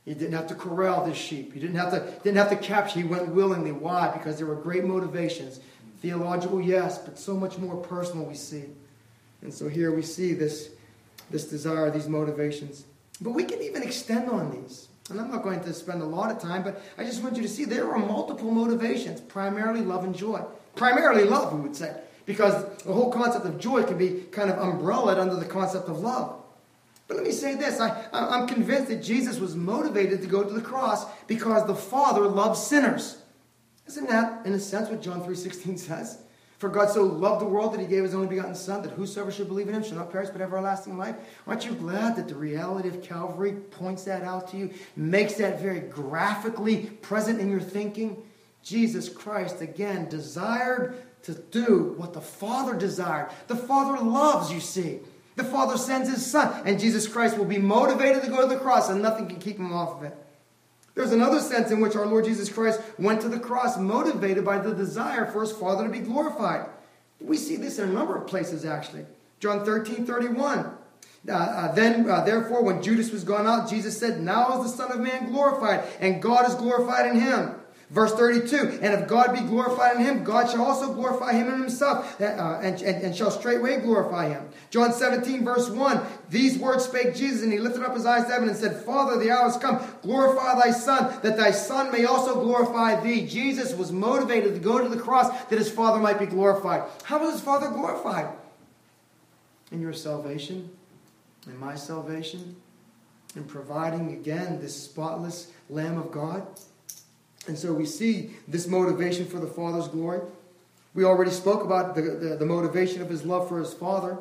He 0.04 0.14
didn't 0.14 0.32
have 0.32 0.48
to 0.48 0.54
corral 0.54 1.06
this 1.06 1.16
sheep. 1.16 1.54
He 1.54 1.60
didn't 1.60 1.76
have 1.76 1.92
to, 1.92 2.00
didn't 2.22 2.38
have 2.38 2.50
to 2.50 2.56
capture. 2.56 3.00
He 3.00 3.06
went 3.06 3.28
willingly. 3.28 3.72
Why? 3.72 4.10
Because 4.10 4.36
there 4.36 4.46
were 4.46 4.56
great 4.56 4.84
motivations. 4.84 5.60
Theological, 6.02 6.60
yes, 6.60 6.98
but 6.98 7.16
so 7.16 7.36
much 7.36 7.58
more 7.58 7.76
personal 7.76 8.24
we 8.24 8.34
see. 8.34 8.64
And 9.40 9.54
so 9.54 9.68
here 9.68 9.94
we 9.94 10.02
see 10.02 10.34
this, 10.34 10.70
this 11.30 11.46
desire, 11.46 11.92
these 11.92 12.08
motivations. 12.08 12.84
But 13.20 13.30
we 13.30 13.44
can 13.44 13.62
even 13.62 13.84
extend 13.84 14.28
on 14.28 14.50
these. 14.50 14.88
And 15.10 15.20
I'm 15.20 15.30
not 15.30 15.44
going 15.44 15.60
to 15.60 15.72
spend 15.72 16.02
a 16.02 16.04
lot 16.04 16.32
of 16.32 16.40
time, 16.40 16.64
but 16.64 16.82
I 16.98 17.04
just 17.04 17.22
want 17.22 17.36
you 17.36 17.42
to 17.42 17.48
see 17.48 17.64
there 17.64 17.88
are 17.88 17.98
multiple 17.98 18.50
motivations, 18.50 19.20
primarily 19.20 19.82
love 19.82 20.02
and 20.02 20.14
joy. 20.14 20.42
Primarily 20.74 21.22
love, 21.22 21.52
we 21.52 21.60
would 21.60 21.76
say, 21.76 21.94
because 22.26 22.64
the 22.78 22.92
whole 22.92 23.12
concept 23.12 23.46
of 23.46 23.60
joy 23.60 23.84
can 23.84 23.96
be 23.96 24.24
kind 24.32 24.50
of 24.50 24.58
umbrellaed 24.58 25.18
under 25.18 25.36
the 25.36 25.44
concept 25.44 25.88
of 25.88 26.00
love. 26.00 26.34
But 27.06 27.16
let 27.16 27.26
me 27.26 27.32
say 27.32 27.54
this 27.54 27.78
I, 27.78 28.06
I'm 28.12 28.48
convinced 28.48 28.88
that 28.88 29.04
Jesus 29.04 29.38
was 29.38 29.54
motivated 29.54 30.20
to 30.22 30.26
go 30.26 30.42
to 30.42 30.52
the 30.52 30.62
cross 30.62 31.04
because 31.28 31.64
the 31.68 31.76
Father 31.76 32.22
loves 32.22 32.60
sinners. 32.60 33.21
Isn't 33.92 34.08
that, 34.08 34.46
in 34.46 34.54
a 34.54 34.58
sense, 34.58 34.88
what 34.88 35.02
John 35.02 35.20
3.16 35.20 35.78
says? 35.78 36.16
For 36.56 36.70
God 36.70 36.88
so 36.88 37.02
loved 37.02 37.42
the 37.42 37.46
world 37.46 37.74
that 37.74 37.80
he 37.80 37.86
gave 37.86 38.04
his 38.04 38.14
only 38.14 38.26
begotten 38.26 38.54
Son, 38.54 38.80
that 38.82 38.92
whosoever 38.92 39.30
should 39.30 39.48
believe 39.48 39.68
in 39.68 39.74
him 39.74 39.82
shall 39.82 39.98
not 39.98 40.10
perish 40.10 40.30
but 40.30 40.40
have 40.40 40.48
everlasting 40.48 40.96
life. 40.96 41.14
Aren't 41.46 41.66
you 41.66 41.74
glad 41.74 42.16
that 42.16 42.26
the 42.26 42.34
reality 42.34 42.88
of 42.88 43.02
Calvary 43.02 43.52
points 43.52 44.04
that 44.04 44.22
out 44.22 44.48
to 44.52 44.56
you, 44.56 44.70
makes 44.96 45.34
that 45.34 45.60
very 45.60 45.80
graphically 45.80 46.86
present 47.02 47.38
in 47.38 47.50
your 47.50 47.60
thinking? 47.60 48.22
Jesus 48.62 49.10
Christ, 49.10 49.60
again, 49.60 50.08
desired 50.08 50.94
to 51.24 51.34
do 51.34 51.94
what 51.98 52.14
the 52.14 52.22
Father 52.22 52.74
desired. 52.78 53.30
The 53.46 53.56
Father 53.56 54.02
loves, 54.02 54.50
you 54.50 54.60
see. 54.60 55.00
The 55.36 55.44
Father 55.44 55.76
sends 55.76 56.08
his 56.08 56.24
Son, 56.24 56.62
and 56.64 56.80
Jesus 56.80 57.06
Christ 57.06 57.36
will 57.36 57.44
be 57.44 57.58
motivated 57.58 58.22
to 58.22 58.30
go 58.30 58.40
to 58.40 58.54
the 58.54 58.60
cross, 58.60 58.88
and 58.88 59.02
nothing 59.02 59.28
can 59.28 59.38
keep 59.38 59.58
him 59.58 59.74
off 59.74 59.98
of 59.98 60.04
it. 60.04 60.16
There's 60.94 61.12
another 61.12 61.40
sense 61.40 61.70
in 61.70 61.80
which 61.80 61.96
our 61.96 62.06
Lord 62.06 62.24
Jesus 62.24 62.50
Christ 62.50 62.80
went 62.98 63.20
to 63.22 63.28
the 63.28 63.40
cross 63.40 63.78
motivated 63.78 64.44
by 64.44 64.58
the 64.58 64.74
desire 64.74 65.26
for 65.26 65.40
his 65.40 65.52
Father 65.52 65.84
to 65.84 65.90
be 65.90 66.00
glorified. 66.00 66.66
We 67.20 67.36
see 67.36 67.56
this 67.56 67.78
in 67.78 67.88
a 67.88 67.92
number 67.92 68.16
of 68.16 68.26
places, 68.26 68.64
actually. 68.64 69.06
John 69.40 69.64
13 69.64 70.04
31. 70.04 70.70
Uh, 71.28 71.32
uh, 71.32 71.72
then, 71.74 72.08
uh, 72.10 72.24
therefore, 72.24 72.62
when 72.62 72.82
Judas 72.82 73.12
was 73.12 73.22
gone 73.22 73.46
out, 73.46 73.70
Jesus 73.70 73.96
said, 73.96 74.20
Now 74.20 74.60
is 74.60 74.70
the 74.70 74.76
Son 74.76 74.90
of 74.90 75.00
Man 75.00 75.30
glorified, 75.30 75.84
and 76.00 76.20
God 76.20 76.48
is 76.48 76.54
glorified 76.56 77.06
in 77.06 77.20
him. 77.20 77.54
Verse 77.92 78.14
32 78.14 78.80
And 78.80 78.94
if 78.94 79.06
God 79.06 79.34
be 79.34 79.40
glorified 79.40 79.96
in 79.96 80.04
him, 80.04 80.24
God 80.24 80.50
shall 80.50 80.64
also 80.64 80.94
glorify 80.94 81.34
him 81.34 81.48
in 81.48 81.60
himself, 81.60 82.18
uh, 82.20 82.24
and, 82.62 82.80
and, 82.80 83.02
and 83.02 83.14
shall 83.14 83.30
straightway 83.30 83.80
glorify 83.80 84.30
him. 84.30 84.48
John 84.70 84.94
17, 84.94 85.44
verse 85.44 85.68
1 85.68 86.00
These 86.30 86.58
words 86.58 86.86
spake 86.86 87.14
Jesus, 87.14 87.42
and 87.42 87.52
he 87.52 87.58
lifted 87.58 87.82
up 87.82 87.94
his 87.94 88.06
eyes 88.06 88.24
to 88.24 88.32
heaven 88.32 88.48
and 88.48 88.56
said, 88.56 88.82
Father, 88.82 89.18
the 89.18 89.30
hour 89.30 89.46
is 89.46 89.58
come. 89.58 89.78
Glorify 90.00 90.58
thy 90.58 90.70
Son, 90.70 91.20
that 91.22 91.36
thy 91.36 91.50
Son 91.50 91.92
may 91.92 92.06
also 92.06 92.42
glorify 92.42 92.98
thee. 92.98 93.26
Jesus 93.26 93.74
was 93.74 93.92
motivated 93.92 94.54
to 94.54 94.60
go 94.60 94.82
to 94.82 94.88
the 94.88 95.00
cross 95.00 95.28
that 95.44 95.58
his 95.58 95.70
Father 95.70 96.00
might 96.00 96.18
be 96.18 96.26
glorified. 96.26 96.84
How 97.04 97.18
was 97.18 97.32
his 97.32 97.40
Father 97.42 97.68
glorified? 97.68 98.34
In 99.70 99.82
your 99.82 99.92
salvation, 99.92 100.70
in 101.46 101.58
my 101.58 101.74
salvation, 101.74 102.56
in 103.36 103.44
providing 103.44 104.12
again 104.12 104.60
this 104.62 104.82
spotless 104.82 105.52
Lamb 105.68 105.98
of 105.98 106.10
God. 106.10 106.46
And 107.48 107.58
so 107.58 107.72
we 107.72 107.86
see 107.86 108.30
this 108.46 108.66
motivation 108.66 109.26
for 109.26 109.38
the 109.38 109.46
Father's 109.46 109.88
glory. 109.88 110.20
We 110.94 111.04
already 111.04 111.30
spoke 111.30 111.64
about 111.64 111.94
the, 111.94 112.02
the, 112.02 112.36
the 112.36 112.46
motivation 112.46 113.02
of 113.02 113.08
his 113.08 113.24
love 113.24 113.48
for 113.48 113.58
his 113.58 113.72
Father. 113.72 114.18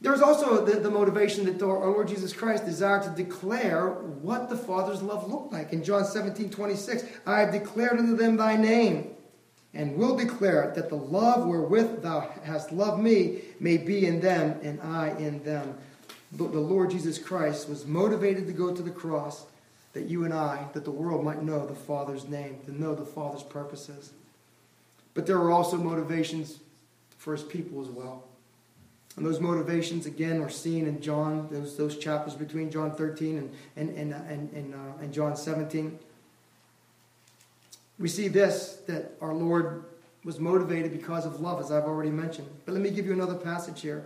There's 0.00 0.20
also 0.20 0.64
the, 0.64 0.78
the 0.80 0.90
motivation 0.90 1.46
that 1.46 1.64
our 1.64 1.90
Lord 1.90 2.08
Jesus 2.08 2.32
Christ 2.32 2.66
desired 2.66 3.04
to 3.04 3.10
declare 3.10 3.88
what 3.88 4.50
the 4.50 4.56
Father's 4.56 5.02
love 5.02 5.30
looked 5.30 5.52
like. 5.52 5.72
In 5.72 5.82
John 5.82 6.04
17 6.04 6.50
26, 6.50 7.04
I 7.24 7.40
have 7.40 7.52
declared 7.52 7.98
unto 7.98 8.14
them 8.14 8.36
thy 8.36 8.56
name, 8.56 9.14
and 9.72 9.96
will 9.96 10.16
declare 10.16 10.72
that 10.74 10.90
the 10.90 10.96
love 10.96 11.46
wherewith 11.46 12.02
thou 12.02 12.28
hast 12.44 12.72
loved 12.72 13.02
me 13.02 13.40
may 13.58 13.78
be 13.78 14.06
in 14.06 14.20
them, 14.20 14.58
and 14.62 14.80
I 14.82 15.16
in 15.18 15.42
them. 15.44 15.78
But 16.32 16.52
the 16.52 16.60
Lord 16.60 16.90
Jesus 16.90 17.18
Christ 17.18 17.68
was 17.68 17.86
motivated 17.86 18.46
to 18.48 18.52
go 18.52 18.74
to 18.74 18.82
the 18.82 18.90
cross 18.90 19.46
that 19.96 20.10
you 20.10 20.26
and 20.26 20.34
I, 20.34 20.66
that 20.74 20.84
the 20.84 20.90
world 20.90 21.24
might 21.24 21.42
know 21.42 21.64
the 21.64 21.74
Father's 21.74 22.28
name, 22.28 22.58
to 22.66 22.80
know 22.80 22.94
the 22.94 23.06
Father's 23.06 23.42
purposes. 23.42 24.12
But 25.14 25.24
there 25.24 25.38
are 25.38 25.50
also 25.50 25.78
motivations 25.78 26.58
for 27.16 27.32
his 27.32 27.42
people 27.42 27.80
as 27.80 27.88
well. 27.88 28.24
And 29.16 29.24
those 29.24 29.40
motivations, 29.40 30.04
again, 30.04 30.42
are 30.42 30.50
seen 30.50 30.86
in 30.86 31.00
John, 31.00 31.48
those, 31.50 31.78
those 31.78 31.96
chapters 31.96 32.34
between 32.34 32.70
John 32.70 32.94
13 32.94 33.38
and, 33.38 33.50
and, 33.74 33.88
and, 33.96 34.12
uh, 34.12 34.18
and, 34.28 34.52
and, 34.52 34.74
uh, 34.74 35.00
and 35.00 35.14
John 35.14 35.34
17. 35.34 35.98
We 37.98 38.10
see 38.10 38.28
this, 38.28 38.82
that 38.88 39.12
our 39.22 39.32
Lord 39.32 39.84
was 40.24 40.38
motivated 40.38 40.92
because 40.92 41.24
of 41.24 41.40
love, 41.40 41.58
as 41.58 41.72
I've 41.72 41.84
already 41.84 42.10
mentioned. 42.10 42.48
But 42.66 42.74
let 42.74 42.82
me 42.82 42.90
give 42.90 43.06
you 43.06 43.14
another 43.14 43.36
passage 43.36 43.80
here. 43.80 44.04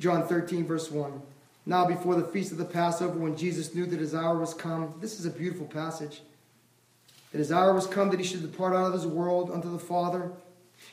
John 0.00 0.26
13, 0.26 0.66
verse 0.66 0.90
1. 0.90 1.22
Now, 1.66 1.86
before 1.86 2.14
the 2.14 2.26
feast 2.26 2.52
of 2.52 2.58
the 2.58 2.64
Passover, 2.64 3.18
when 3.18 3.36
Jesus 3.36 3.74
knew 3.74 3.86
that 3.86 4.00
his 4.00 4.14
hour 4.14 4.38
was 4.38 4.52
come, 4.52 4.94
this 5.00 5.18
is 5.18 5.24
a 5.24 5.30
beautiful 5.30 5.66
passage. 5.66 6.22
That 7.32 7.38
his 7.38 7.50
hour 7.50 7.72
was 7.72 7.86
come 7.86 8.10
that 8.10 8.20
he 8.20 8.26
should 8.26 8.42
depart 8.42 8.74
out 8.74 8.86
of 8.86 8.92
this 8.92 9.06
world 9.06 9.50
unto 9.50 9.70
the 9.70 9.78
Father. 9.78 10.30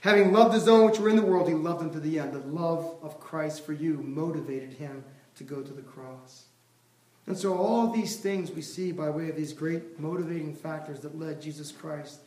Having 0.01 0.31
loved 0.31 0.53
his 0.53 0.67
own 0.67 0.89
which 0.89 0.99
were 0.99 1.09
in 1.09 1.17
the 1.17 1.21
world, 1.21 1.47
he 1.47 1.53
loved 1.53 1.81
them 1.81 1.91
to 1.91 1.99
the 1.99 2.19
end. 2.19 2.33
The 2.33 2.39
love 2.39 2.95
of 3.03 3.19
Christ 3.19 3.65
for 3.65 3.73
you 3.73 3.97
motivated 3.97 4.73
him 4.73 5.03
to 5.35 5.43
go 5.43 5.61
to 5.61 5.73
the 5.73 5.81
cross. 5.81 6.45
And 7.27 7.37
so, 7.37 7.55
all 7.55 7.91
these 7.91 8.17
things 8.17 8.49
we 8.51 8.61
see 8.61 8.91
by 8.91 9.09
way 9.09 9.29
of 9.29 9.35
these 9.35 9.53
great 9.53 9.99
motivating 9.99 10.55
factors 10.55 11.01
that 11.01 11.19
led 11.19 11.41
Jesus 11.41 11.71
Christ 11.71 12.21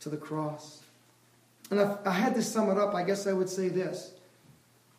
to 0.00 0.08
the 0.08 0.16
cross. 0.16 0.82
And 1.70 1.80
I 1.80 2.10
had 2.10 2.34
to 2.34 2.42
sum 2.42 2.70
it 2.70 2.78
up, 2.78 2.94
I 2.94 3.04
guess 3.04 3.26
I 3.26 3.32
would 3.32 3.48
say 3.48 3.68
this 3.68 4.12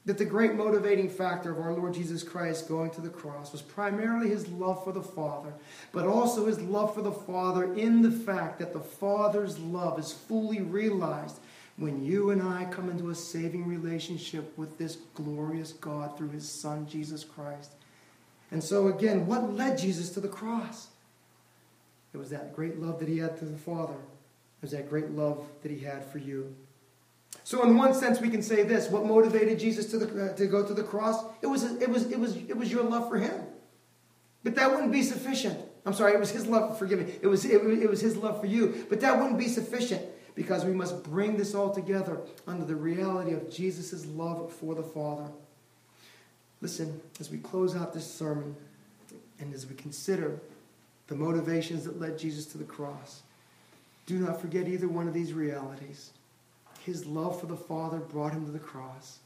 that 0.05 0.17
the 0.17 0.25
great 0.25 0.55
motivating 0.55 1.09
factor 1.09 1.51
of 1.51 1.59
our 1.59 1.73
Lord 1.73 1.93
Jesus 1.93 2.23
Christ 2.23 2.67
going 2.67 2.89
to 2.91 3.01
the 3.01 3.09
cross 3.09 3.51
was 3.51 3.61
primarily 3.61 4.29
his 4.29 4.47
love 4.47 4.83
for 4.83 4.91
the 4.91 5.03
Father, 5.03 5.53
but 5.91 6.07
also 6.07 6.47
his 6.47 6.59
love 6.59 6.95
for 6.95 7.03
the 7.03 7.11
Father 7.11 7.73
in 7.75 8.01
the 8.01 8.11
fact 8.11 8.57
that 8.59 8.73
the 8.73 8.79
Father's 8.79 9.59
love 9.59 9.99
is 9.99 10.11
fully 10.11 10.61
realized 10.61 11.39
when 11.77 12.03
you 12.03 12.31
and 12.31 12.41
I 12.41 12.65
come 12.65 12.89
into 12.89 13.09
a 13.09 13.15
saving 13.15 13.67
relationship 13.67 14.57
with 14.57 14.77
this 14.77 14.97
glorious 15.13 15.73
God 15.73 16.17
through 16.17 16.29
his 16.29 16.49
Son, 16.49 16.87
Jesus 16.87 17.23
Christ. 17.23 17.71
And 18.51 18.63
so, 18.63 18.87
again, 18.87 19.27
what 19.27 19.53
led 19.53 19.77
Jesus 19.77 20.09
to 20.11 20.19
the 20.19 20.27
cross? 20.27 20.87
It 22.13 22.17
was 22.17 22.29
that 22.31 22.55
great 22.55 22.79
love 22.79 22.99
that 22.99 23.07
he 23.07 23.19
had 23.19 23.37
to 23.37 23.45
the 23.45 23.57
Father. 23.57 23.93
It 23.93 24.61
was 24.63 24.71
that 24.71 24.89
great 24.89 25.11
love 25.11 25.47
that 25.61 25.71
he 25.71 25.79
had 25.79 26.05
for 26.05 26.17
you. 26.17 26.53
So, 27.43 27.63
in 27.63 27.77
one 27.77 27.93
sense, 27.93 28.21
we 28.21 28.29
can 28.29 28.41
say 28.41 28.63
this: 28.63 28.89
What 28.89 29.05
motivated 29.05 29.59
Jesus 29.59 29.87
to, 29.91 29.97
the, 29.97 30.25
uh, 30.25 30.33
to 30.35 30.47
go 30.47 30.65
to 30.65 30.73
the 30.73 30.83
cross? 30.83 31.23
It 31.41 31.47
was, 31.47 31.63
it 31.81 31.89
was, 31.89 32.11
it 32.11 32.19
was, 32.19 32.35
it 32.35 32.55
was 32.55 32.71
your 32.71 32.83
love 32.83 33.09
for 33.09 33.17
Him. 33.17 33.41
But 34.43 34.55
that 34.55 34.71
wouldn't 34.71 34.91
be 34.91 35.03
sufficient. 35.03 35.59
I'm 35.85 35.93
sorry, 35.93 36.13
it 36.13 36.19
was 36.19 36.31
His 36.31 36.47
love. 36.47 36.77
Forgive 36.77 36.99
me. 36.99 37.13
It 37.21 37.27
was, 37.27 37.45
it, 37.45 37.61
it 37.61 37.89
was 37.89 38.01
His 38.01 38.15
love 38.17 38.39
for 38.39 38.47
you. 38.47 38.85
But 38.89 39.01
that 39.01 39.19
wouldn't 39.19 39.39
be 39.39 39.47
sufficient 39.47 40.05
because 40.35 40.65
we 40.65 40.73
must 40.73 41.03
bring 41.03 41.37
this 41.37 41.53
all 41.55 41.73
together 41.73 42.19
under 42.47 42.65
the 42.65 42.75
reality 42.75 43.33
of 43.33 43.49
Jesus' 43.49 44.05
love 44.05 44.51
for 44.51 44.75
the 44.75 44.83
Father. 44.83 45.29
Listen, 46.61 47.01
as 47.19 47.29
we 47.29 47.39
close 47.39 47.75
out 47.75 47.93
this 47.93 48.09
sermon 48.09 48.55
and 49.39 49.53
as 49.53 49.65
we 49.65 49.75
consider 49.75 50.39
the 51.07 51.15
motivations 51.15 51.83
that 51.83 51.99
led 51.99 52.17
Jesus 52.17 52.45
to 52.47 52.57
the 52.57 52.63
cross, 52.63 53.23
do 54.05 54.19
not 54.19 54.39
forget 54.39 54.67
either 54.67 54.87
one 54.87 55.07
of 55.07 55.13
these 55.13 55.33
realities. 55.33 56.11
His 56.85 57.05
love 57.05 57.39
for 57.39 57.45
the 57.45 57.55
Father 57.55 57.97
brought 57.97 58.33
him 58.33 58.45
to 58.45 58.51
the 58.51 58.59
cross, 58.59 59.19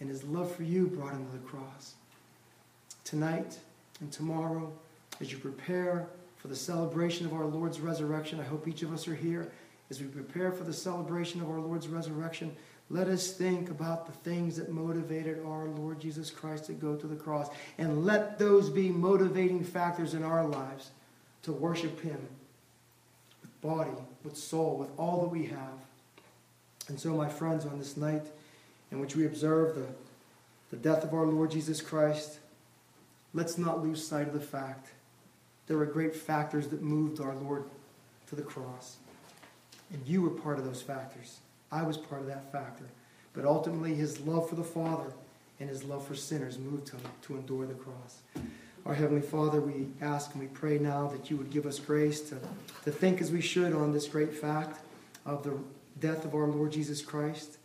and 0.00 0.08
his 0.08 0.24
love 0.24 0.52
for 0.54 0.64
you 0.64 0.86
brought 0.86 1.12
him 1.12 1.24
to 1.26 1.32
the 1.32 1.46
cross. 1.46 1.94
Tonight 3.04 3.58
and 4.00 4.10
tomorrow, 4.10 4.72
as 5.20 5.30
you 5.30 5.38
prepare 5.38 6.08
for 6.38 6.48
the 6.48 6.56
celebration 6.56 7.24
of 7.24 7.32
our 7.32 7.44
Lord's 7.44 7.80
resurrection, 7.80 8.40
I 8.40 8.44
hope 8.44 8.66
each 8.66 8.82
of 8.82 8.92
us 8.92 9.06
are 9.06 9.14
here. 9.14 9.52
As 9.90 10.00
we 10.00 10.06
prepare 10.06 10.50
for 10.50 10.64
the 10.64 10.72
celebration 10.72 11.40
of 11.40 11.48
our 11.48 11.60
Lord's 11.60 11.86
resurrection, 11.86 12.56
let 12.90 13.06
us 13.06 13.30
think 13.30 13.70
about 13.70 14.06
the 14.06 14.30
things 14.30 14.56
that 14.56 14.70
motivated 14.70 15.38
our 15.46 15.66
Lord 15.66 16.00
Jesus 16.00 16.30
Christ 16.30 16.66
to 16.66 16.72
go 16.72 16.96
to 16.96 17.06
the 17.06 17.14
cross. 17.14 17.48
And 17.78 18.04
let 18.04 18.38
those 18.38 18.68
be 18.68 18.88
motivating 18.88 19.62
factors 19.62 20.14
in 20.14 20.24
our 20.24 20.44
lives 20.44 20.90
to 21.44 21.52
worship 21.52 22.00
Him 22.00 22.18
with 23.40 23.60
body, 23.60 23.90
with 24.24 24.36
soul, 24.36 24.78
with 24.78 24.90
all 24.98 25.20
that 25.22 25.28
we 25.28 25.46
have. 25.46 25.78
And 26.88 26.98
so, 26.98 27.14
my 27.14 27.28
friends, 27.28 27.64
on 27.64 27.78
this 27.78 27.96
night 27.96 28.24
in 28.90 29.00
which 29.00 29.16
we 29.16 29.26
observe 29.26 29.74
the, 29.74 29.86
the 30.70 30.76
death 30.76 31.04
of 31.04 31.14
our 31.14 31.26
Lord 31.26 31.50
Jesus 31.50 31.80
Christ, 31.80 32.38
let's 33.34 33.56
not 33.56 33.82
lose 33.82 34.06
sight 34.06 34.26
of 34.26 34.34
the 34.34 34.40
fact 34.40 34.90
there 35.66 35.78
were 35.78 35.86
great 35.86 36.14
factors 36.14 36.68
that 36.68 36.82
moved 36.82 37.20
our 37.20 37.34
Lord 37.34 37.64
to 38.28 38.36
the 38.36 38.42
cross. 38.42 38.96
And 39.92 40.06
you 40.06 40.22
were 40.22 40.30
part 40.30 40.58
of 40.58 40.64
those 40.64 40.82
factors. 40.82 41.38
I 41.70 41.82
was 41.82 41.96
part 41.96 42.20
of 42.20 42.26
that 42.26 42.50
factor. 42.50 42.84
But 43.32 43.44
ultimately, 43.44 43.94
his 43.94 44.20
love 44.20 44.48
for 44.48 44.56
the 44.56 44.64
Father 44.64 45.12
and 45.60 45.68
his 45.68 45.84
love 45.84 46.06
for 46.06 46.14
sinners 46.14 46.58
moved 46.58 46.90
him 46.90 47.00
to 47.22 47.36
endure 47.36 47.66
the 47.66 47.74
cross. 47.74 48.18
Our 48.84 48.94
Heavenly 48.94 49.22
Father, 49.22 49.60
we 49.60 49.86
ask 50.00 50.32
and 50.32 50.40
we 50.40 50.48
pray 50.48 50.78
now 50.78 51.06
that 51.08 51.30
you 51.30 51.36
would 51.36 51.50
give 51.50 51.66
us 51.66 51.78
grace 51.78 52.20
to, 52.22 52.38
to 52.84 52.90
think 52.90 53.20
as 53.20 53.30
we 53.30 53.40
should 53.40 53.72
on 53.72 53.92
this 53.92 54.08
great 54.08 54.34
fact 54.34 54.80
of 55.24 55.44
the 55.44 55.56
death 56.02 56.26
of 56.26 56.34
our 56.34 56.46
Lord 56.46 56.72
Jesus 56.72 57.00
Christ. 57.00 57.56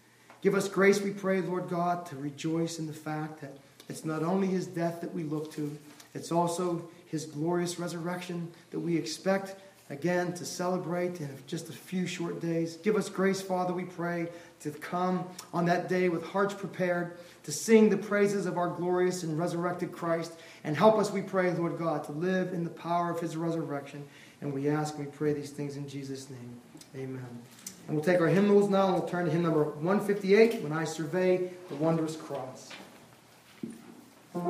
Give 0.41 0.56
us 0.56 0.69
grace, 0.69 1.02
we 1.02 1.12
pray, 1.12 1.41
Lord 1.41 1.67
God, 1.67 2.06
to 2.06 2.15
rejoice 2.15 2.80
in 2.80 2.88
the 2.88 2.93
fact 2.93 3.41
that 3.41 3.58
it's 3.89 4.06
not 4.06 4.23
only 4.23 4.47
his 4.47 4.67
death 4.67 5.02
that 5.02 5.13
we 5.13 5.23
look 5.23 5.52
to, 5.54 5.78
it's 6.13 6.32
also 6.32 6.88
his 7.08 7.26
glorious 7.26 7.80
resurrection 7.80 8.52
that 8.71 8.80
we 8.80 8.95
expect 8.95 9.56
again 9.89 10.34
to 10.34 10.45
celebrate 10.45 11.19
in 11.21 11.30
just 11.47 11.69
a 11.69 11.73
few 11.73 12.06
short 12.06 12.39
days. 12.41 12.76
Give 12.78 12.95
us 12.95 13.10
grace, 13.10 13.41
Father, 13.41 13.73
we 13.73 13.86
pray, 13.86 14.28
to 14.62 14.71
come 14.71 15.26
on 15.54 15.65
that 15.65 15.88
day 15.88 16.10
with 16.10 16.23
hearts 16.26 16.54
prepared 16.54 17.17
to 17.43 17.52
sing 17.52 17.89
the 17.89 17.97
praises 17.97 18.45
of 18.45 18.58
our 18.58 18.69
glorious 18.69 19.23
and 19.23 19.39
resurrected 19.39 19.91
Christ. 19.91 20.34
And 20.63 20.76
help 20.76 20.97
us, 20.97 21.12
we 21.12 21.21
pray, 21.21 21.54
Lord 21.54 21.78
God, 21.78 22.04
to 22.06 22.12
live 22.12 22.54
in 22.54 22.63
the 22.63 22.69
power 22.69 23.10
of 23.10 23.19
his 23.19 23.38
resurrection. 23.38 24.04
And 24.41 24.54
we 24.54 24.67
ask 24.67 24.97
we 24.97 25.06
pray 25.06 25.34
these 25.34 25.52
things 25.52 25.78
in 25.78 25.88
Jesus' 25.88 26.30
name. 26.30 26.60
Amen. 26.95 27.41
And 27.88 27.95
we'll 27.95 28.04
take 28.04 28.19
our 28.19 28.28
hymnals 28.28 28.69
now 28.69 28.88
and 28.88 28.95
we'll 28.95 29.08
turn 29.08 29.26
to 29.26 29.32
hymn 29.32 29.43
number 29.43 29.63
158 29.63 30.62
when 30.62 30.73
I 30.73 30.84
survey 30.84 31.52
the 31.69 31.76
wondrous 31.76 32.15
cross. 32.17 32.69